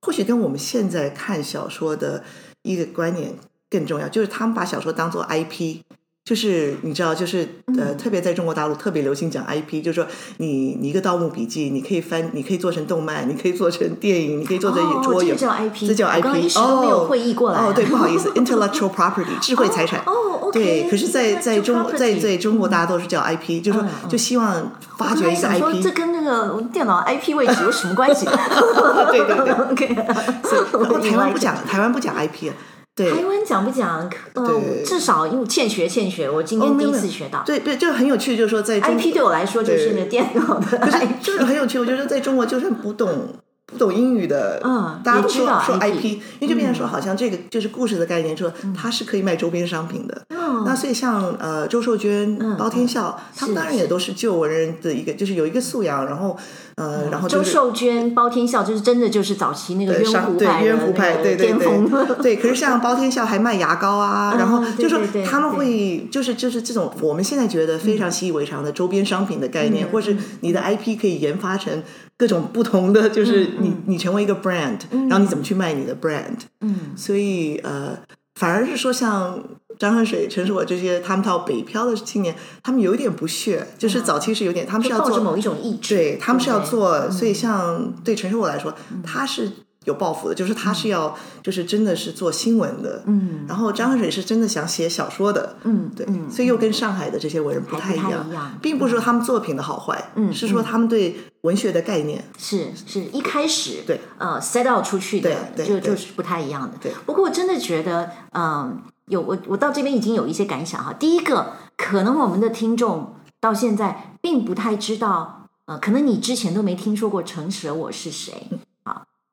[0.00, 2.24] 或许跟我们现在看小说的
[2.62, 3.34] 一个观念
[3.68, 5.82] 更重要，就是他们把小说当做 IP。
[6.26, 10.04] 就是你知道，就是呃，特别在中国大陆特别流行讲 IP，就是说
[10.38, 16.58] 你你一个《盗墓笔记》，你可以翻，你可以做成动漫，你可以做成电影，你可以做成桌游，这叫 IP，这叫 IP。
[16.58, 17.60] 哦，没有会意过来。
[17.60, 20.00] 哦，对， 不好意思，intellectual property，智慧财产。
[20.04, 20.88] 哦，对。
[20.90, 25.80] 可是，在在中在在中国，大家都是叫 IP，就是说就希望发掘一个 IP。
[25.80, 28.26] 这跟那个电脑 IP 位置有什么关系？
[28.26, 29.52] 对 对对。
[29.70, 29.94] OK。
[29.94, 32.50] 然后台湾不讲，台湾不讲 IP。
[32.96, 34.10] 对台湾讲不讲？
[34.32, 37.40] 呃，至少因为欠学欠学，我今天第一次学到。
[37.40, 41.78] 哦、对对，就很有趣，就是说在 IP 对我来说就是那个电脑的，就是就是很有趣。
[41.78, 43.28] 我觉得在中国，就算不懂
[43.66, 46.04] 不懂英语的，嗯，大家都知道说 IP
[46.38, 50.22] 因为就变成说好像这个就是故事的概念，说它是可以卖周边商品的。
[50.30, 56.36] 嗯，那所以像呃周寿娟、嗯包天笑，他们当然也都是旧文人的一个，就是有一个素养，然后
[56.76, 62.36] 呃，然后周就是寿娟、包天笑，就是真的就是早期那个商对湖派的冤湖派，对对对， 对。
[62.36, 71.82] 可是像包天笑还卖牙膏啊，嗯然后就说他们会就是就是这种我们现在觉得非常习以为常的周边商品的概念，嗯或是你的 IP 可以研发成
[72.18, 77.98] 各种不同的，就是你你成为一个 brand，然后你怎么去卖你的 brand，嗯，所以呃，
[78.36, 79.38] 反而是说像
[79.78, 87.10] 张恨水、陈舍我这些他们到北漂的青年，他们有一点不屑，就是早期是有点他们是要做某一种意志，对他们是要做，对？
[87.10, 88.74] 所以像对陈舍我来说，
[89.04, 89.52] 他是
[89.86, 106.76] 有抱负的，就是他是要就是真的是做新闻的，嗯，然后张恨水是真的想写小说的，嗯，对，嗯所以又跟上海的这些文人不太一样，并不是说他们作品的好坏，嗯是说他们对文学的概念，是是一开始对呃 set out 出去的，就对对对就是不太一样的。
[106.82, 110.92] 对不过我真的觉得，嗯，有我我到这边已经有一些感想哈。
[110.92, 118.48] 第一个，可能我们的听众到现在并不太知道，呃，可能你之前都没听说过陈舍我是谁。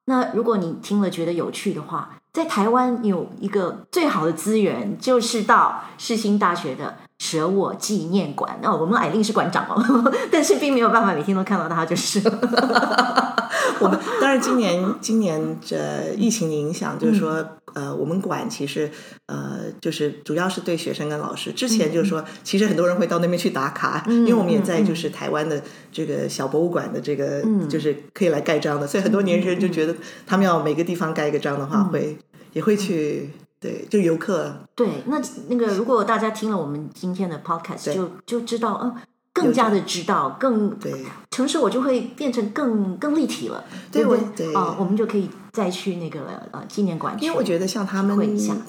[0.06, 8.60] 那如果你听了觉得有趣的话，在台湾有一个最好的资源，就是到世新大学的舍我纪念馆。
[8.62, 12.22] 那、哦、我们艾令是馆长哦， 但是并没有办法每天都看到他，就是。
[13.80, 18.90] 我们当然今年今年这疫情的影响，就是说，呃，我们馆其实
[19.28, 21.52] 呃，就是主要是对学生跟老师。
[21.52, 29.96] 之前就是说，其实很多人会到那边去打卡，因为我们也在就是台湾的这个小博物馆的这个，就是可以来盖章的，所以很多年轻人就觉得
[30.26, 32.18] 他们要每个地方盖一个章的话，会
[32.54, 33.30] 也会去。
[33.60, 34.54] 对，就游客。
[34.76, 38.94] 对，那那个如果大家听了我们今天的 podcast，就就知道，嗯。
[39.34, 40.94] 更加的知道，更对
[41.32, 44.46] 城市我就会变成更更立体了，对不对？
[44.48, 46.20] 对啊，我们就可以再去那个
[46.52, 47.18] 呃纪念馆。
[47.20, 48.16] 因为我觉得像他们，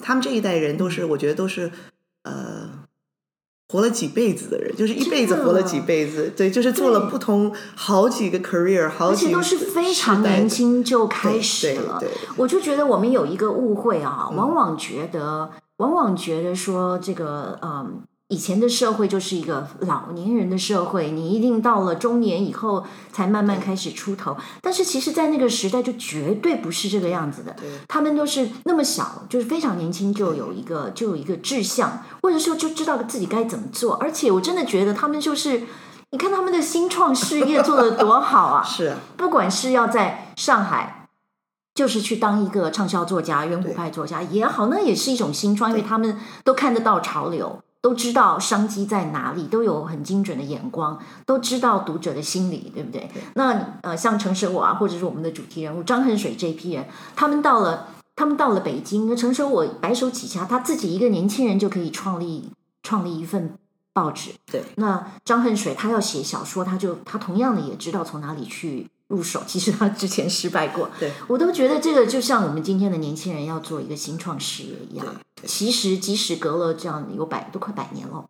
[0.01, 1.71] 他们这一代人都是，我觉得都是
[2.23, 2.67] 呃
[3.69, 12.01] 活了几辈子的人，就是一辈子活了几辈子，对，就是做了不同好几个 career，好几个，而且都是非常年轻就开始了。
[12.37, 18.01] 我就觉得我们有一个误会啊，往往觉得，往往觉得说这个嗯。
[18.29, 24.35] 以前的社会就是一个老年人的社会，你一定到了中年以后才慢慢开始出头。
[24.63, 27.55] 但是其实，在那个时代就绝对不是这个样子的。
[27.87, 33.93] 他们都是那么小，就是非常年轻就有一个就有一个志向，或者说就知道自己该怎么做。
[33.97, 35.61] 而且我真的觉得他们就是，
[36.09, 38.63] 你看他们的新创事业做的多好啊！
[38.65, 41.09] 是啊，不管是要在上海，
[41.75, 47.61] 就是去当一个畅销作家、远古派作家也好，那也是一种新创，因为他们都看得到潮流。
[47.85, 53.07] 都知道商机在哪里，都有很精准的眼光，都知道读者的心理，对不对？
[53.13, 62.49] 对，那呃，像陈舍我啊，或者是我们的主题人物张恨水这批人，他们到了，他们到了北京，那陈舍我白手起家，他自己一个年轻人就可以创立
[62.81, 63.53] 创立一份
[63.93, 64.31] 报纸。
[64.51, 69.43] 对，那张恨水他要写小说，他就他同样的也知道从哪里去入手。
[69.45, 75.05] 其实他之前失败过，对，我都觉得这个就像我们今天的年轻人要做一个新创事业一样。
[75.45, 78.27] 其实，即使隔了这样有百都快百年了，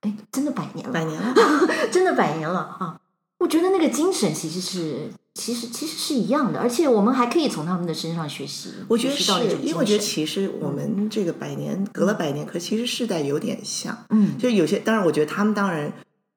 [0.00, 1.34] 哎，真的百年了，百年了，
[1.90, 3.00] 真的百年了啊！
[3.38, 8.70] 我觉得那个精神其实是，其实其实是一样的，而且我们还可以从他们的身上学习。
[8.88, 15.92] 我觉得是，因为我觉得其实我们这个百年、嗯、隔了百年，可其实世代有点像，嗯，就有些当然，我觉得他们当然，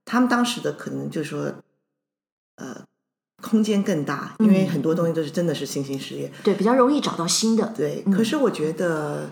[0.05, 1.53] 他们当时的可能就是说，
[2.55, 2.85] 呃，
[3.47, 8.03] 空间更大，因为很多东西都是真的是新兴事业，对，比较容易找到新的，对。
[8.11, 9.29] 可是我觉得。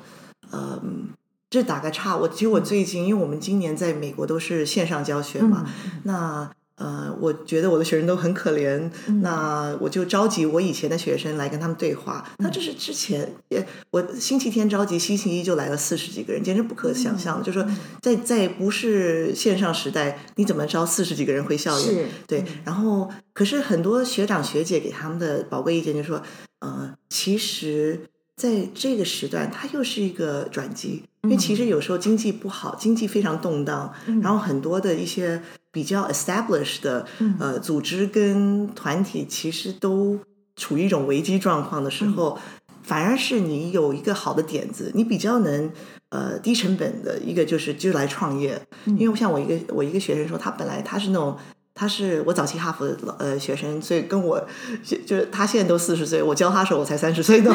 [0.56, 1.08] 嗯，
[1.49, 6.52] 这打个岔，我其实我最近，因为我们今年在美国都是线上教学嘛，嗯、那
[6.84, 12.26] 呃，我觉得我的学生都很可怜，嗯、那我就召集我以前的学生来跟他们对话。
[12.32, 17.41] 嗯、那这是之前也，我星期天召集，星期一就来了四十几个人，简直不可想象。
[17.41, 17.69] 嗯、就是说
[18.02, 22.10] 在在不是线上时代，你怎么招四十几个人回校园？
[22.28, 26.22] 对，然后可是很多学长学姐给他们的宝贵意见就是说，
[26.60, 28.02] 呃，其实。
[28.36, 33.93] 在这个时段，它又是一个转机，因为其实有时候经济不好，经济非常动荡，
[34.24, 35.39] 然后很多的一些
[35.74, 37.06] 比较 established 的
[37.40, 40.18] 呃组织跟团体，其实都
[40.56, 42.40] 处于一种危机状况的时候，
[42.84, 45.70] 反而是你有一个好的点子，你比较能
[46.10, 51.36] 呃低成本的一个就是就来创业，因为像我一个我一个学生说，他本来他是那种。
[51.76, 54.40] 他是我早期哈佛的呃学生，所以跟我
[54.86, 57.52] 就是他现在都四十岁，我教他的时候我才三十岁呢。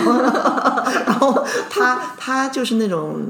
[1.07, 3.23] 然后他他就是那种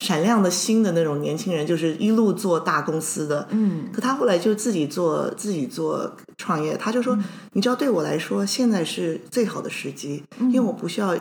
[0.00, 3.46] 闪亮的星的那种年轻人，就是一路做大公司的。
[3.50, 11.16] 嗯，可他后来就自己做自己做创业，他就说：“嗯、你知道，对我来说，现在是最好的时机，嗯、因为我不需要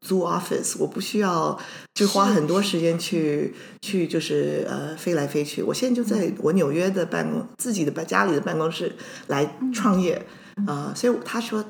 [0.00, 1.58] 租 office，我不需要
[1.92, 5.62] 就花很多时间去去就是呃飞来飞去。
[5.62, 8.94] 我现在就在我纽约的办公自己的家里的办公室
[9.26, 11.64] 来创业啊、嗯呃，所以他说。”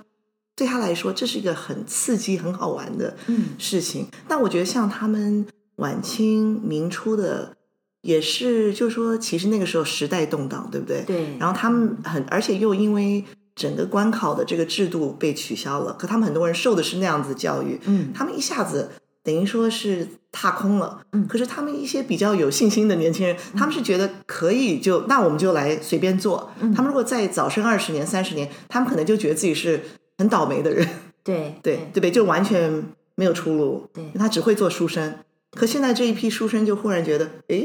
[0.57, 3.17] 对他来说，这是一个很刺激、很好玩的
[3.57, 4.03] 事情。
[4.03, 5.47] 嗯、但我觉得，像他们
[5.81, 7.57] 晚清、明初的，
[8.03, 11.03] 也是，就是说，其实那个时候时代动荡，对不对？
[11.03, 11.37] 对。
[11.39, 18.91] 然后他们很，而且又因为整个官考的这个制度被取消了，可他们很多人受的是那样子的教育，嗯，他们一下子
[19.25, 21.03] 等于说是踏空了。
[21.13, 21.27] 嗯。
[21.27, 26.51] 可是他们一些比较有信心的年轻人，他们是觉得可以就，就那我们就来随便做。
[26.61, 26.73] 嗯。
[26.73, 29.81] 他们如果再早生二十年、三十年，他们可能就觉得自己是。
[30.21, 30.87] 很倒霉的人，
[31.25, 32.11] 对 对对不对？
[32.11, 33.89] 就完全没有出路。
[33.91, 35.15] 对，他只会做书生。
[35.59, 37.65] 可现在这一批书生就忽然觉得，哎，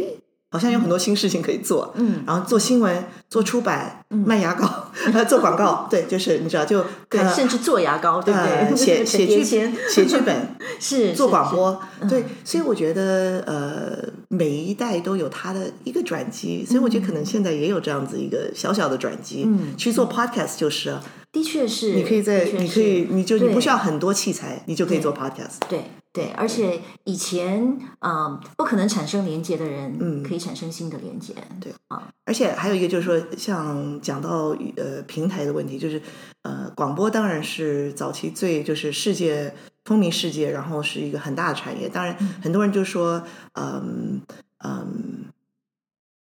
[0.51, 1.93] 好像有很多新事情可以做。
[1.95, 4.91] 嗯，然后做新闻、做出版、卖牙膏、
[5.27, 5.87] 做广告。
[5.89, 8.75] 对，就是你知道，就对，甚至做牙膏，对不对？
[8.75, 9.43] 写写剧
[9.89, 11.79] 写剧本 是做广播。
[12.09, 16.65] 对，所以我觉得，呃，每一代都有他的一个转机。
[16.65, 19.43] 所以我觉得可能现在也有这样子一个小小的转机。
[19.45, 20.95] 嗯，去做 podcast 就是。
[21.31, 25.59] 的确是，你可以在，你可以，你就你不需要很多器材，你就可以做 podcast。
[25.67, 25.83] 对
[26.15, 31.33] 对，而且以前啊、呃，不可能产生连接的人，嗯，可以产生新的连接。
[31.59, 36.01] 对啊，而且还有一个就是说，像讲到呃平台的问题，就是
[36.43, 41.89] 呃广播当然是早期最就是世界风靡世界，然后是一个很大的产业。
[41.89, 43.21] 当然很多人就说，
[43.55, 44.21] 嗯
[44.63, 45.25] 嗯。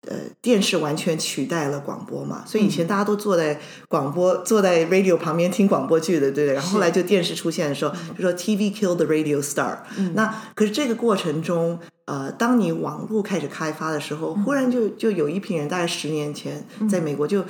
[0.08, 6.54] 呃，电视完全取代了广播嘛，所以以前大家都坐在广播、嗯、坐在 radio 旁边听广播剧的，对不对？
[6.54, 9.78] 然后后来就电视出现的时候，就说 TV killed the radio star。
[9.96, 17.44] 嗯、那可是这个过程中，呃，当你网络开始开发的时候，忽然就就有一批人，大概十年前在美国就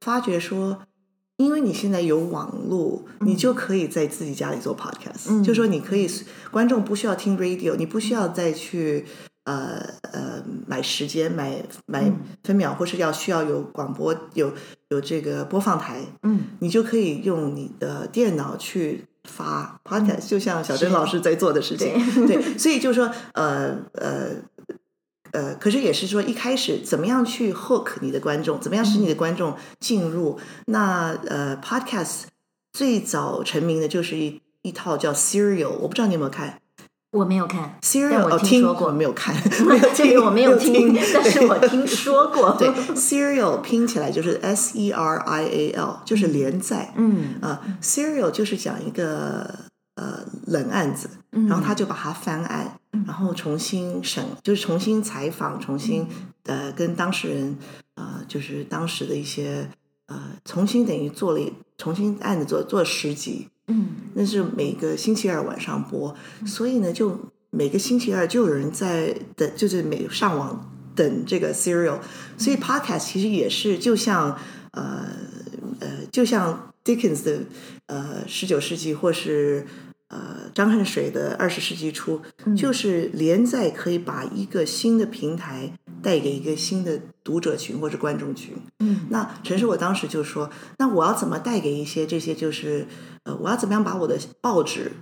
[0.00, 0.78] 发觉说，
[1.36, 6.10] 因为你现在有网络，你就可以在自己家里做 podcast，、嗯、就说你可以
[6.50, 9.04] 观众不需要听 radio，你不需要再去。
[9.50, 12.12] 呃呃，买时间买买
[12.44, 14.52] 分秒，或是要需要有广播有
[14.90, 24.36] 有这个播放台，嗯，你就可以用你的电脑去发 podcast，就像小珍老师在做的事情，对， 所以就是说，呃呃
[25.32, 30.38] 呃，可是也是说，一开始怎么样去 hook 你的观众，怎么样使你的观众进入？
[30.66, 32.24] 那呃，podcast
[32.72, 36.60] 最早成名的就是一一套叫 Serial，我不知道你有没有看。
[37.12, 39.34] 我没有看，Serial 我听说过，哦、没有看，
[39.94, 42.52] 这个我没有听，但是我听说过。
[42.56, 46.94] 对，Serial 拼起来就是 S E R I A L，就是连载。
[46.96, 49.52] 嗯啊、呃、，Serial 就是讲一个
[49.96, 56.06] 呃冷案子，然后他就把它翻案，嗯、然后重新审，就是重新采访，重新
[56.44, 57.58] 呃跟当事人
[57.96, 59.68] 呃就是当时的一些
[60.06, 61.40] 呃重新等于做了
[61.76, 63.48] 重新案子做做了十集。
[63.70, 66.12] 嗯，那是每个星期二晚上播，
[66.44, 67.16] 所以呢，就
[67.50, 72.00] 每个星期二就有人在等，就是每上网等这个 serial。
[72.36, 74.36] 所以 podcast 其实也是就像
[74.72, 75.06] 呃
[75.78, 77.38] 呃，就像 Dickens 的
[77.86, 79.64] 呃十九世纪，或是
[80.08, 82.20] 呃张恨水的二十世纪初，
[82.56, 88.54] 就是连载可以把一个新的平台带给一个新的读者群或者观众群。
[88.80, 92.86] 嗯，那陈师我当时就说，那我要怎么带给一些这些就是。
[93.24, 94.92] 呃，我要怎么样把我的报纸，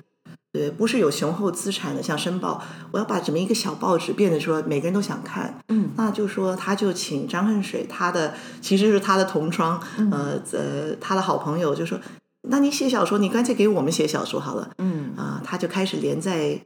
[0.52, 12.00] 对，不是有雄厚资产的，像《申报》，我要把这么一个小报纸变得说每个人都想看，嗯，那就说他就请张恨水，他的其实是他的同窗，嗯、呃呃，他的好朋友就说，
[12.48, 16.62] 那你写小说，你干脆给我们写小说好了，嗯啊、呃，他就开始连载。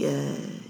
[0.00, 0.06] 呃，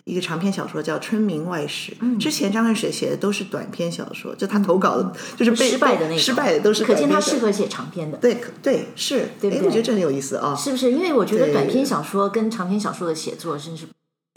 [0.09, 1.93] 一个长篇小说叫《春明外史》。
[2.19, 6.83] 之前张恨水写的都是短篇小说，就他投稿的，就是被失败的那种，失败的都是。
[6.83, 8.17] 可见他适合写长篇的。
[8.17, 9.61] 对对是，对对？
[9.63, 10.55] 我觉得这很有意思啊。
[10.57, 10.91] 是不是？
[10.91, 13.87] 因为我觉得短篇小说跟长篇小说的写作，真是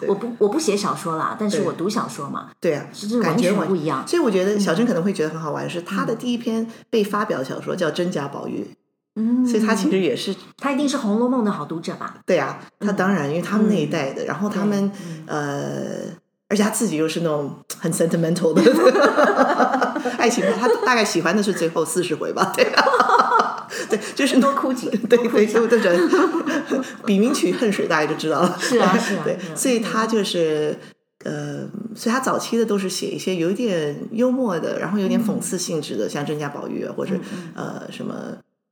[0.07, 2.49] 我不我不写小说啦，但是我读小说嘛。
[2.60, 4.05] 对啊，是完全不一样。
[4.05, 8.60] 所以我觉得小珍可能会觉得很好玩，是他的第一篇被发表的小说叫《真假宝玉》。
[9.15, 12.15] 嗯，所以他其实也是，他一定是《红楼梦》的好读者吧？
[12.26, 14.89] 对啊，他当然，因为他们那一代的，然后他们
[15.26, 16.06] 呃，
[16.47, 18.62] 而且他自己又是那种很 sentimental 的
[20.17, 22.54] 爱情，他大概喜欢的是最后四十回吧？
[22.56, 22.65] 对，
[23.91, 26.00] 对，就是多哭几，对对，所以我都觉得
[27.06, 28.58] 笔名取恨水，大家就知道了。
[28.62, 30.78] 是啊，是啊，对，所以他就是
[31.26, 37.13] 呃，所以他早期的都是写一些有一点幽默的，然后有点讽刺性质的，像《甄家宝玉》啊，或者
[37.56, 38.15] 呃什么。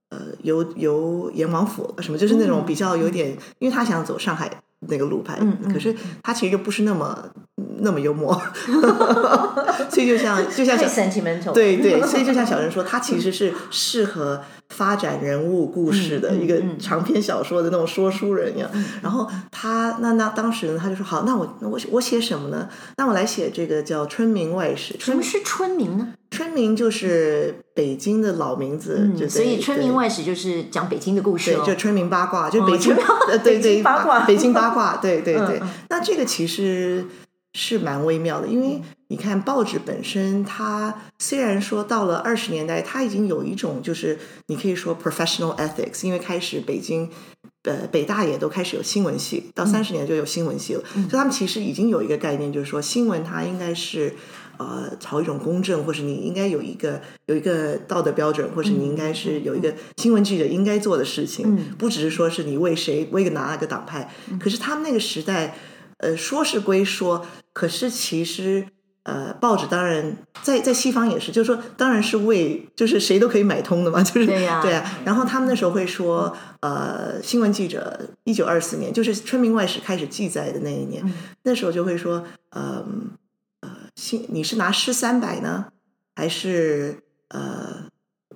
[0.10, 4.50] 呃，游游阎王府什么，就是那种比较有点，嗯、因为他想走上海
[4.88, 5.40] 那个路牌，
[5.72, 7.30] 可是他其实又不是那么
[7.82, 8.34] 那么幽默，
[9.90, 18.70] 所以就像就像小 sentimental，对对，所以就像小人说，他其实是适合发展人物故事的一个长篇小说的那种说书人一样。
[19.02, 22.70] 然后他那那当时呢，他就说好，那我那我我写什么呢？
[22.98, 24.94] 那我来写这个叫《春明外史》。
[25.04, 26.10] 什么是春明呢？
[26.32, 35.60] 春明就是北京的老名字，嗯、就所以《春明外史》就是讲北京的故事，哦，对，就春明八卦，就北京，呃、哦，对对，八卦，北京八卦，对对对。
[35.60, 37.04] 嗯、那这个其实
[37.54, 47.10] 是蛮微妙的，因为你看报纸本身，它虽然说到了二十年代，它已经有一种就是你可以说 professional ethics，因为开始北京，
[47.64, 54.16] 呃，北大也都开始有新闻系，到三十年就有新闻系了，嗯、所以他们其实已经有一个概念，就是说新闻它应该是。
[54.60, 64.14] 呃，朝一种公正，或是你应该有一个有一个道德标准，或是你应该是有一个新闻记者应该做的事情，嗯、不只是说是你为谁为哪个党派。
[64.30, 65.56] 嗯、可是他们那个时代，
[66.00, 68.68] 呃，说是归说，可是其实
[69.04, 75.00] 呃，报纸当然在在西方也是，就是说当然是为就是谁都可以买通的嘛，就是对呀、啊，对啊。
[75.06, 82.86] 然后他们那时候会说，呃，新闻记者一九二四年就是《春明外史》开始记载的那一年，嗯、那时候就会说，呃、
[83.62, 83.70] 呃。
[83.96, 85.66] 新你是拿诗三百呢，
[86.16, 87.84] 还是呃，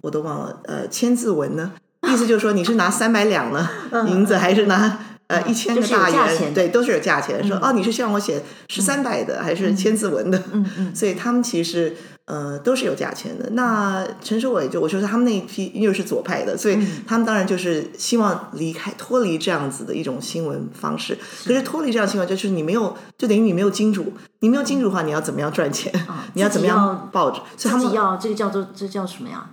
[0.01, 1.71] 我都忘了，呃，千字文呢？
[2.11, 3.69] 意思就是说你是拿三百两呢，
[4.09, 6.53] 银子，还是拿呃一千个大元？
[6.53, 7.45] 对，都是有价钱。
[7.47, 10.41] 说哦，你是希望我写十三百的，还是千字文的？
[10.51, 10.95] 嗯嗯。
[10.95, 11.95] 所以他们其实
[12.25, 13.49] 呃都是有价钱的。
[13.51, 21.17] 那陈守伟就我说他们那一批又是左派的，所以他们当然就是希望离开脱离这样子的一种新闻方式。
[21.45, 24.13] 可是脱离这样新闻，就是你没有，就等于你没有金主。
[24.39, 25.89] 你没有金主的话，你要怎么样赚钱？
[26.07, 27.39] 啊、你要怎么样报纸？
[27.55, 29.49] 所以他们要这个叫做这叫什么呀？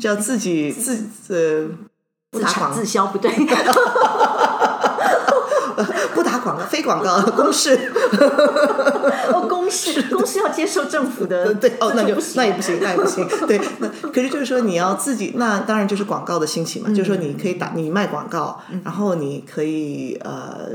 [0.00, 0.96] 叫自己自
[1.28, 1.68] 呃
[2.30, 3.30] 不打广自销不对，
[6.14, 7.92] 不打广告非广告公示
[9.32, 13.26] 哦公示公示要接受政府的对哦那就那也不行那也不行。
[13.46, 20.70] 对那可是就是说你要自己那当然就是广告的兴起嘛，嗯、就是说你可以打你卖广告，嗯、然后你可以呃。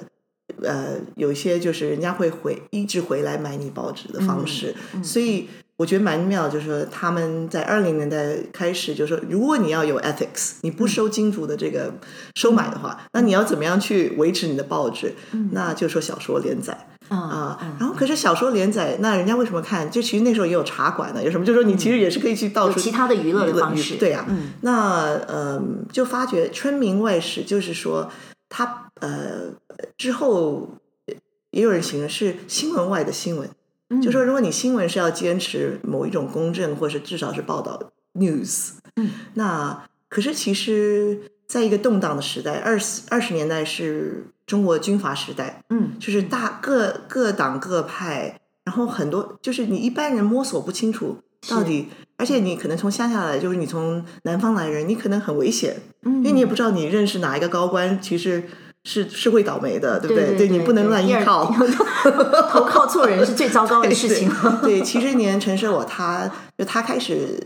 [0.64, 5.47] 呃，有一些就是人家会回一直回来买你报纸的方式，嗯嗯、所以
[5.78, 11.94] 我觉得蛮妙，就是说他们在二零年代开始就是说，如果你要有 ethics，你不收金主的这个
[12.36, 15.14] 收买的话，嗯、那你要怎么样去维持你的报纸？
[15.32, 19.90] 嗯、那就说小说连载啊，然后可是小说连载，那人家为什么看？
[19.90, 21.46] 就其实那时候也有茶馆的，有什么？
[21.46, 24.30] 就是说你其实也是可以去到处、嗯、其他的娱乐的方式，对呀、啊。
[24.30, 25.62] 嗯、那呃，
[25.92, 28.12] 就发觉《春明外史》就是说
[28.50, 29.54] 他呃。
[29.96, 30.70] 之后
[31.52, 33.48] 也有人形容是新闻外的新闻，
[33.90, 58.44] 嗯、就说如果你新闻是要坚持某一种公正，或是至少是报道 news，嗯，那可是其实在一个动荡的时代，二十二十年代是中国军阀时代，嗯，就是大各各党各派，然后很多就是你一般人摸索不清楚到底，而且你可能从乡下来，就是你从南方来人，你可能很危险，嗯，因为你也不知道你认识哪一个高官，其实。
[58.90, 60.38] 是是会倒霉的，对不对？
[60.38, 61.44] 对，你不能乱依靠，
[62.50, 64.32] 投靠错人是最糟糕的事情。
[64.62, 67.38] 对，其实年陈设我他就他开始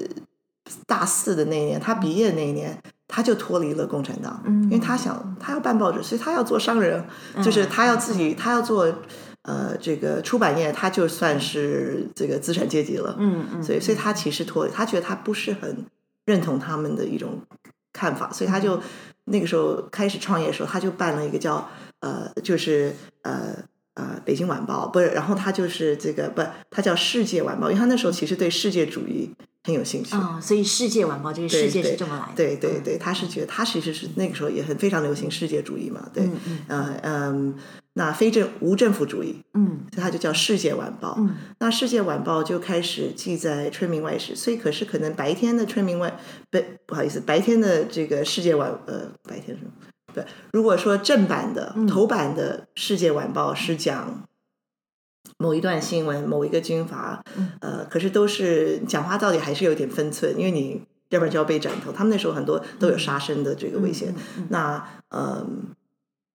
[0.85, 8.93] 大四的那一年，他毕业的那一年，他就脱离了共产党，嗯、因为他想他要办报纸，所以他要做商人，嗯、就是他要自己他要做
[9.41, 13.15] 呃这个出版业，他就算是这个资产阶级了。
[13.17, 15.87] 嗯嗯，所以所以他其实脱离，他觉得他不是很
[16.23, 17.41] 认同他们的一种
[17.91, 18.79] 看法，所以他就。
[19.25, 21.69] 那个时候开始创业的时候，他就办了一个叫
[21.99, 23.55] 呃，就是呃
[23.93, 29.31] 呃《北京晚报》，不是，然后他就是这个不，他叫《世界晚报》，因为他那时候其实对世界主义
[29.63, 32.31] 很有兴趣所以《世界晚报》这个世界是这么来的。
[32.35, 37.55] 对对对，对，他是觉得他其实是那个时候也很非常流行世界主义嘛，对，嗯嗯嗯。
[37.93, 41.09] 呃那非政无政府主义，嗯，所以它就叫《世界晚报》。
[41.17, 46.17] 嗯，那《世界晚报》就开始记载春明外史，所以可是可能白天的春明外
[46.49, 49.71] 不不好意思，白天的这个《世界晚》呃，白天什么？
[50.13, 54.25] 对，如果说正版的头版的《世界晚报》是讲
[55.37, 57.21] 某一段新闻、某一个军阀，
[57.59, 61.91] 呃，可是都是讲话到底还是有点分寸，因为你要不然就要被斩头。
[61.91, 64.15] 他们那时候很多都有杀身的这个危险。
[64.49, 65.45] 那呃。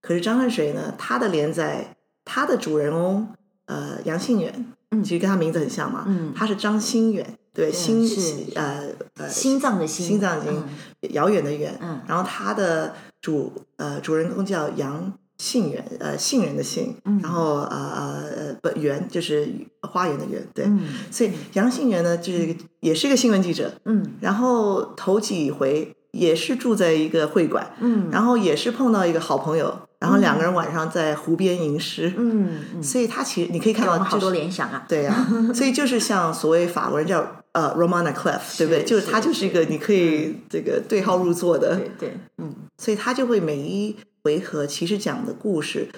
[0.07, 0.95] 可是张恨水呢？
[0.97, 3.27] 他的连载，他的主人翁
[3.67, 8.09] 呃杨信远，嗯，其实跟他名字很像嘛，嗯，他是张心远，对，心
[8.55, 8.85] 呃
[9.17, 10.63] 呃心脏的心，心脏心，
[11.11, 19.49] 遥远的远，嗯，然后他的主呃主人公叫杨杏远，呃杏仁的杏，然后呃呃本园就是
[19.83, 20.71] 花园的园，对，
[21.11, 29.81] 所以杨杏远呢就是也是一个新闻记者，嗯，然后头几回也是住在一个会馆，嗯，然后也是碰到一个好朋友。
[29.99, 38.85] 然后两个人晚上在湖边吟诗，嗯，嗯，所以他其实你可以看到好多联想啊，对啊， 所以就是像所谓法国人叫呃 Romana clef，对不对？
[38.85, 45.89] 就是他就是一个你可以这个对号入座的，对对，嗯，所以他就会每一回合其实讲的故事，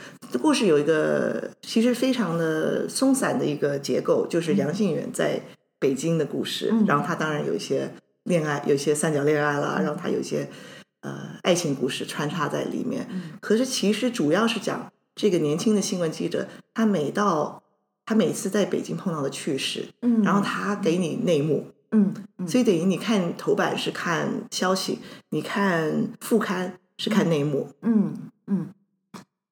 [0.40, 5.40] 故事有一个其实非常的松散的一个结构，就是杨信远在
[5.80, 7.90] 北京的故事，嗯、然后他当然有一些
[8.24, 10.48] 恋爱，有一些三角恋爱啦，然后他有一些。
[11.00, 13.08] 呃，爱情故事穿插在里面，
[13.40, 17.62] 可是其实主要是讲这个年轻的新闻记者，他每到
[18.04, 20.40] 他每次在北京碰到的趣事，嗯，然后。
[20.40, 24.98] 他给你内幕，嗯，嗯，所以等于你看头版是看消息，
[25.30, 28.14] 你看副刊是看内幕，嗯
[28.46, 28.68] 嗯，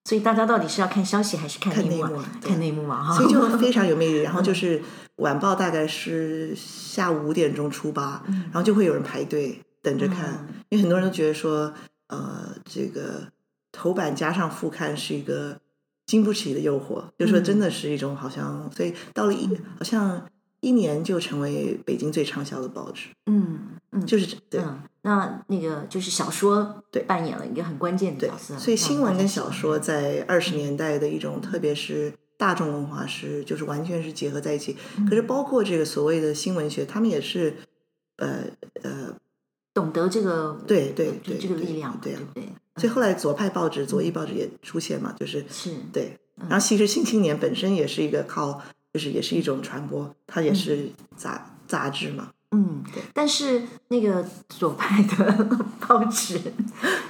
[0.04, 2.22] 所以大家到底是要看消息还是看内幕？
[2.42, 4.18] 看内幕嘛，哈，所以就非常有魅力。
[4.26, 4.82] 然后就是
[5.16, 9.60] 晚报大概是下午五点钟出吧，然后就会有人排队。
[9.86, 11.72] 等着看，因为很多人都觉得说，
[12.08, 13.30] 呃，这个
[13.70, 15.60] 头版加上副刊是一个
[16.06, 20.28] 经不起的诱惑，嗯、就是说真的是一种好像，所以到了一好像
[20.58, 23.10] 一年就成为北京最畅销的报纸。
[23.26, 24.82] 嗯嗯，就是对、嗯。
[25.02, 28.58] 那那个就是小说对扮演了一个很关键的角色。
[28.58, 34.76] 所以新闻跟小说在二十年代的一种，特别是大众文化是就是完全是结合在一起。
[34.98, 37.54] 嗯、可是包括这个所谓的新闻学，他们也是
[38.16, 38.46] 呃
[38.82, 39.14] 呃。
[39.76, 45.70] 懂得这个对对对这个力量对对对，所以后来左派报纸、左翼报纸也出现嘛，就是是。
[45.92, 46.18] 对。
[46.48, 48.62] 然后其实《新青年》本身也是一个靠，
[48.94, 52.30] 就是也是一种传播，它也是杂杂志嘛。
[52.56, 53.02] 嗯，对。
[53.12, 55.46] 但是那个左派的
[55.86, 56.40] 报纸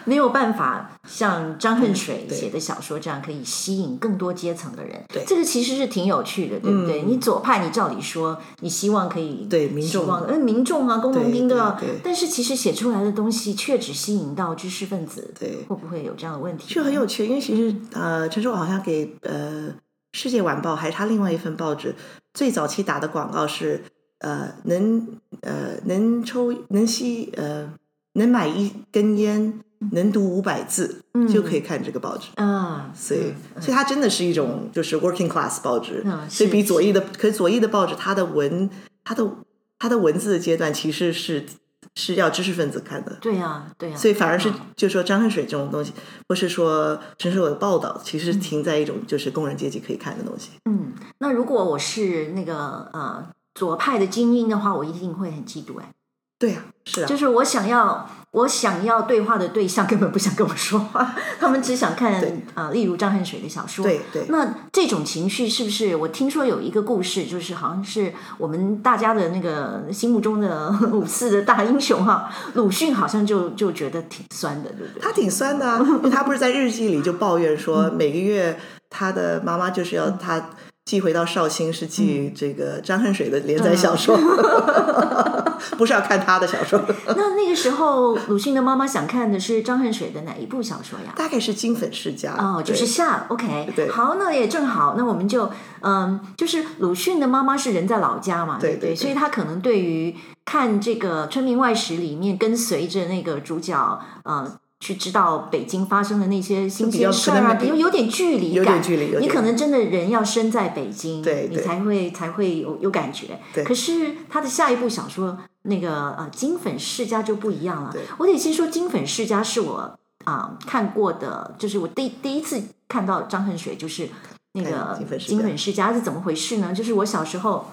[0.04, 5.04] 没有办法像张恨水写的小说这样可以吸引更多阶层的人。
[5.08, 7.02] 对，这个其实是挺有趣的，对不对？
[7.02, 11.78] 你左派，你照理说你希望可以对民众，嗯，民众啊，工农兵都要。
[12.02, 16.74] 但是其实写出来的东西却只吸引到知识分子，对，会不会有这样的问题？
[16.74, 19.68] 就很有趣，因为其实呃，陈叔好像给呃
[20.12, 21.94] 《世界晚报》还是他另外一份报纸
[22.34, 23.84] 最早期打的广告是。
[24.26, 25.06] 呃，能
[25.42, 27.72] 呃能抽能吸呃
[28.14, 29.60] 能买一根烟，
[29.92, 32.90] 能读五百字，嗯、就可以看这个报纸啊。
[32.92, 36.02] 所以，嗯、所以它真的是一种就是 working class 报纸。
[36.04, 38.68] 嗯、所以比左翼的，可是左翼的报纸，它的文，
[39.04, 39.30] 它的
[39.78, 41.46] 它的文字的阶段其实是
[41.94, 43.16] 是要知识分子看的。
[43.20, 43.96] 对呀、啊，对呀、啊。
[43.96, 45.92] 所以反而是就说张恨水这种东西，
[46.28, 50.50] 或是说陈水伟的报道，其实停在一种就是工人阶级可以看的东西。
[50.64, 53.24] 嗯，那如果我是那个呃。
[53.56, 55.90] 左派的精英的话，我一定会很嫉妒哎。
[56.38, 63.82] 对呀、啊，是啊，就是我想要，我想要对话的对象根本不想跟我说话，他们只想看啊、呃，例如张恨水的小说。
[63.82, 64.26] 对对。
[64.28, 65.96] 那这种情绪是不是？
[65.96, 75.00] 我听说有一个故事，就是好像是我们大家的那个心目中的 五四的大英雄哈，鲁迅好像就就觉得挺酸的，对不对？
[75.00, 80.50] 他挺酸的啊，因为他不是在日记里就抱怨说，每个月他的妈妈就是要他。
[80.86, 86.80] 寄回到绍兴是寄这个张恨水的连载小说， 嗯、不是要看他的小说。
[87.08, 91.12] 那那个时候，鲁迅的妈妈想看的是张恨水的哪一部小说呀？
[91.16, 93.72] 大概是《金粉世家》哦，就是下 OK。
[93.74, 100.14] 对，好，那也正好，那我们就嗯，就是鲁迅的妈妈是人在老家嘛，对对，对，对，所以他可能对于
[100.44, 104.56] 看这个《春明外史》里面跟随着那个主角，嗯。
[104.80, 108.80] 去知道北京发生的那些新鲜事儿啊，比如有点距离感，
[109.20, 113.40] 你可能真的人要身在北京，对，你才会才会有有感觉。
[113.54, 117.94] 对，可是他的下一部小说那个呃《金粉世家》就不一样了。
[118.18, 124.08] 我得先说《金粉世家》是我啊、呃、看过的，就是我第第一次看到张恨水，就是
[124.52, 126.74] 那个《金粉世家》是怎么回事呢？
[126.74, 127.66] 就是我小时候。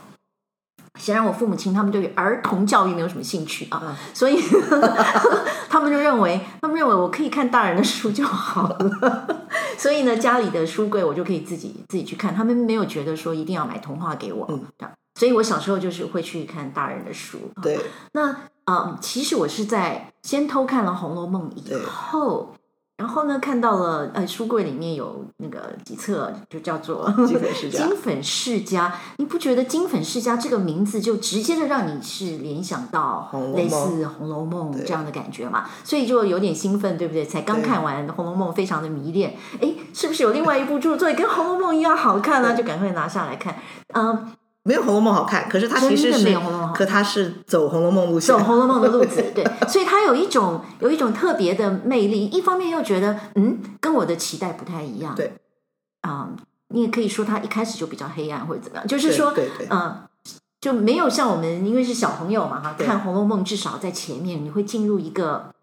[1.00, 4.40] 显然，我父母亲他们对于儿童教育没有什么兴趣啊，嗯、所以
[5.68, 9.48] 他们就认为，他们认为我可以看大人的书就好了。
[9.78, 14.46] 所以呢，家里的书柜我就可以自己自己去看，他们没有觉得说一定要买童话给我。
[14.50, 14.64] 嗯，
[15.16, 17.40] 所以我小时候就是会去看大人的书。
[17.62, 17.80] 对，
[18.12, 22.54] 那啊、呃，其实我是在先偷看了《红楼梦》以后。
[23.04, 33.76] 然后呢，看到了，呃，书柜里面有那个几册，就叫做《金粉世家 》。金粉世家，你不觉得“金粉世家”这个名字就直接的让你是联想到类似
[34.08, 35.66] 《红楼梦》这样的感觉嘛？
[35.84, 37.26] 所以就有点兴奋，对不对？
[37.26, 39.36] 才刚看完《红楼梦》，非常的迷恋。
[39.60, 42.56] 哎，是不是有另外一部著作也跟《红楼梦》一样好看呢？
[42.56, 43.54] 就赶快拿下来看。
[43.94, 44.32] 嗯。
[44.66, 46.34] 没有《红楼梦》好看，可是它其实是，
[46.74, 52.26] 可他是走《红楼梦》路线，走《红楼梦》的路子，对，所以他有一种有一种特别的魅力。
[52.26, 55.34] 一方面又觉得，嗯，跟我的期待不太一样，对，
[56.02, 56.38] 啊、嗯，
[56.70, 59.34] 你也可以说他一开始就比较黑暗或者怎么样，就是说，
[59.70, 60.08] 嗯，
[60.62, 65.54] 就没有像我们因为是小朋友嘛哈，看《红楼梦》至少在前面你会进入一个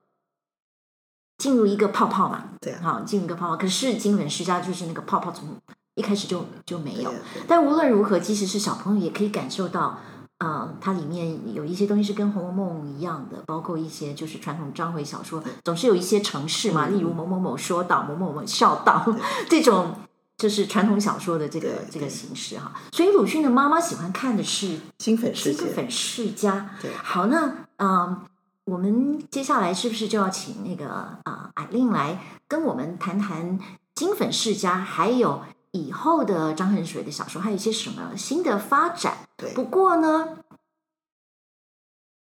[1.39, 3.57] 进入一个泡泡嘛，对啊，好，进入一个泡泡。
[3.57, 5.57] 可是金粉世家就是那个泡泡从
[5.95, 7.13] 一开始就就没有。
[7.49, 9.99] 但无论如何，即使是小朋友也可以感受到，
[10.41, 19.07] 呃，它里面有一些东西是跟《红楼梦》一样的，包括一些就是传统章回小说，总是有一些城市嘛，例如某某某说道，某某某笑道
[19.49, 19.95] 这种。
[20.41, 25.59] 就是传统小说的这个这个形式哈，所以鲁迅的妈妈喜欢看的是金粉世家。
[25.63, 27.45] 金粉世家，对，好，那
[27.77, 28.23] 嗯、呃，
[28.65, 30.89] 我们接下来是不是就要请那个
[31.25, 32.19] 啊艾令来
[32.49, 33.59] 跟我们谈谈
[33.95, 39.19] 金粉世家，还有以后的张恨水的小说，还有一些什么新的发展？
[39.55, 40.39] 不过呢，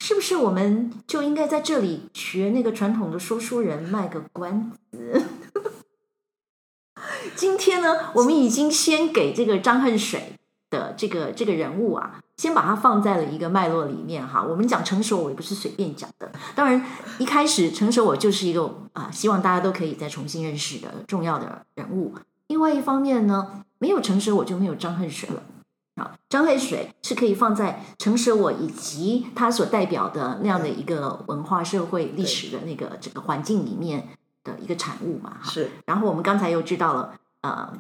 [0.01, 5.23] 是不是我们就应该在这里学那个传统的说书人卖个关子？
[7.37, 10.39] 今天呢，我们已经先给这个张恨水
[10.71, 14.43] 的这个这个人物啊，先把它放在了一个脉络里面哈。
[14.43, 16.31] 我们讲成熟，我也不是随便讲的。
[16.55, 16.85] 当然，
[17.19, 22.15] 一开始成熟，我就是一个啊，希望大家都可以再重新认识的重要的人物。
[22.49, 25.43] 另外一方面呢，没有成熟，我就没有张恨水了。
[26.03, 34.09] 啊，张恨水是可以放在诚实我以及他所代表的那样的一个文化、社会、历史的那个整个环境里面。
[34.45, 35.71] 的一个产物嘛，是。
[35.87, 37.73] 然后我们刚才又知道了，呃，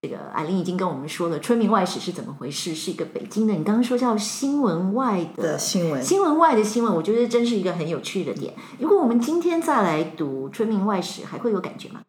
[0.00, 8.52] 这个艾琳已经跟我们说了《春明外史》是怎么回事，是一个北京的，你刚刚说叫新闻外的，的新闻，新闻外的新闻，我觉得真是一个很有趣的点。
[8.80, 12.00] 如果我们今天再来读《春明外史》，还会有感觉吗？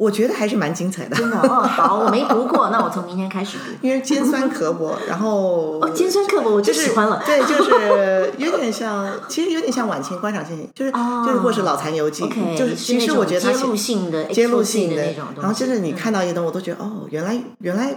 [0.00, 1.60] 我觉得还是蛮精彩的，真的哦。
[1.60, 3.64] 好，我没读过，那我从明天开始读。
[3.86, 7.22] 因为尖酸刻薄，然后哦，尖酸刻薄，我就喜欢了。
[7.26, 12.26] 对，就是有点像， 其实有点像晚清官场现象，就是、哦、就是或是老残游记
[12.56, 15.40] 就是其实我觉得它揭露性的、揭露性的那种东西。
[15.42, 17.94] 然后就是你看到一个东西，我都觉得、嗯、哦，原来原来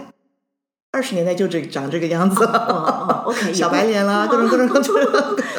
[0.92, 2.44] 二十年代就这长这个样子。
[2.44, 4.94] 哦哦， OK，小白脸啦，各种各种各种，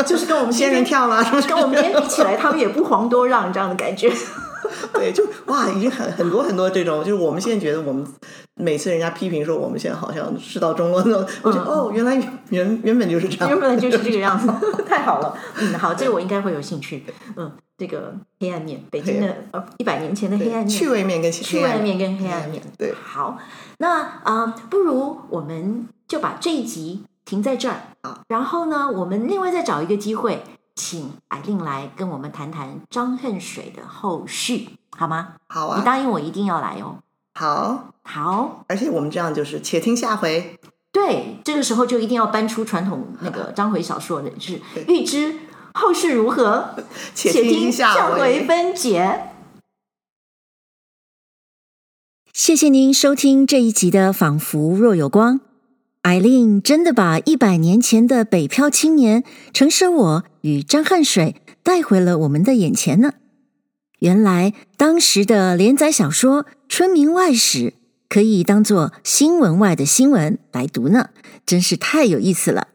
[0.06, 4.14] 就是跟我们仙人跳啦，跟我们今天比起来，他们也不遑多让这样的感觉。
[4.94, 8.06] 对，就哇，已经很很多很多这种，就是我们现在觉得我们
[8.56, 12.16] 每次人家批评说我们现在好像世道中落那种，我觉得、嗯、哦，原来
[12.50, 14.48] 原原本就是这样，原本就是这个样子，
[14.88, 15.38] 太好了。
[15.60, 17.04] 嗯，好，这个我应该会有兴趣。
[17.36, 22.62] 嗯，这个黑暗面，北京的呃一百年前的黑暗面，趣味面跟趣味面跟黑暗面。
[22.78, 23.38] 对，好，
[23.80, 30.42] 那啊、呃，不如我们就把这一集停在这儿啊，然后呢，我们另外再找一个机会。
[30.76, 35.36] 请艾令来跟我们谈谈张恨水的后续，好吗？
[35.48, 37.00] 好啊，你答应我一定要来哦。
[37.34, 40.60] 好，好，而且我们这样就是且听下回。
[40.92, 45.40] 对，这个时候就一定要搬出传统那个章回小说的，是预知
[45.74, 46.76] 后事如何，
[47.16, 49.32] 且听下回分解。
[52.34, 55.40] 谢谢您收听这一集的《仿佛若有光》。
[56.06, 63.14] 艾琳真的把一百年前的北漂青年程舍我与张恨水带回了我们的眼前呢。
[63.98, 67.60] 原来当时的连载小说《春明外史》
[68.08, 71.10] 可以当做新闻外的新闻来读呢，
[71.44, 72.68] 真是太有意思了。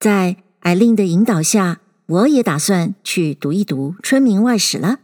[0.00, 5.00] 在艾琳的引导下，我也打算去读一读《春明外史》了。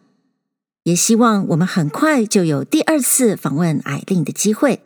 [0.85, 4.81] 也希望我们很快就有第二次访问艾琳的机会。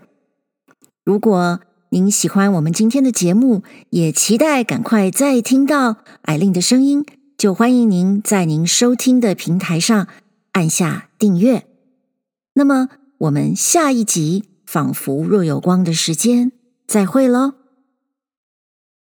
[1.04, 1.60] 如果
[1.94, 7.06] 您喜欢我们今天的节目，也期待赶快再听到艾琳的声音，
[7.38, 10.08] 就欢迎您在您收听的平台上
[10.50, 11.68] 按下订阅。
[12.54, 12.88] 那么，
[13.18, 16.50] 我们下一集《仿佛若有光》的时间
[16.88, 17.63] 再会喽。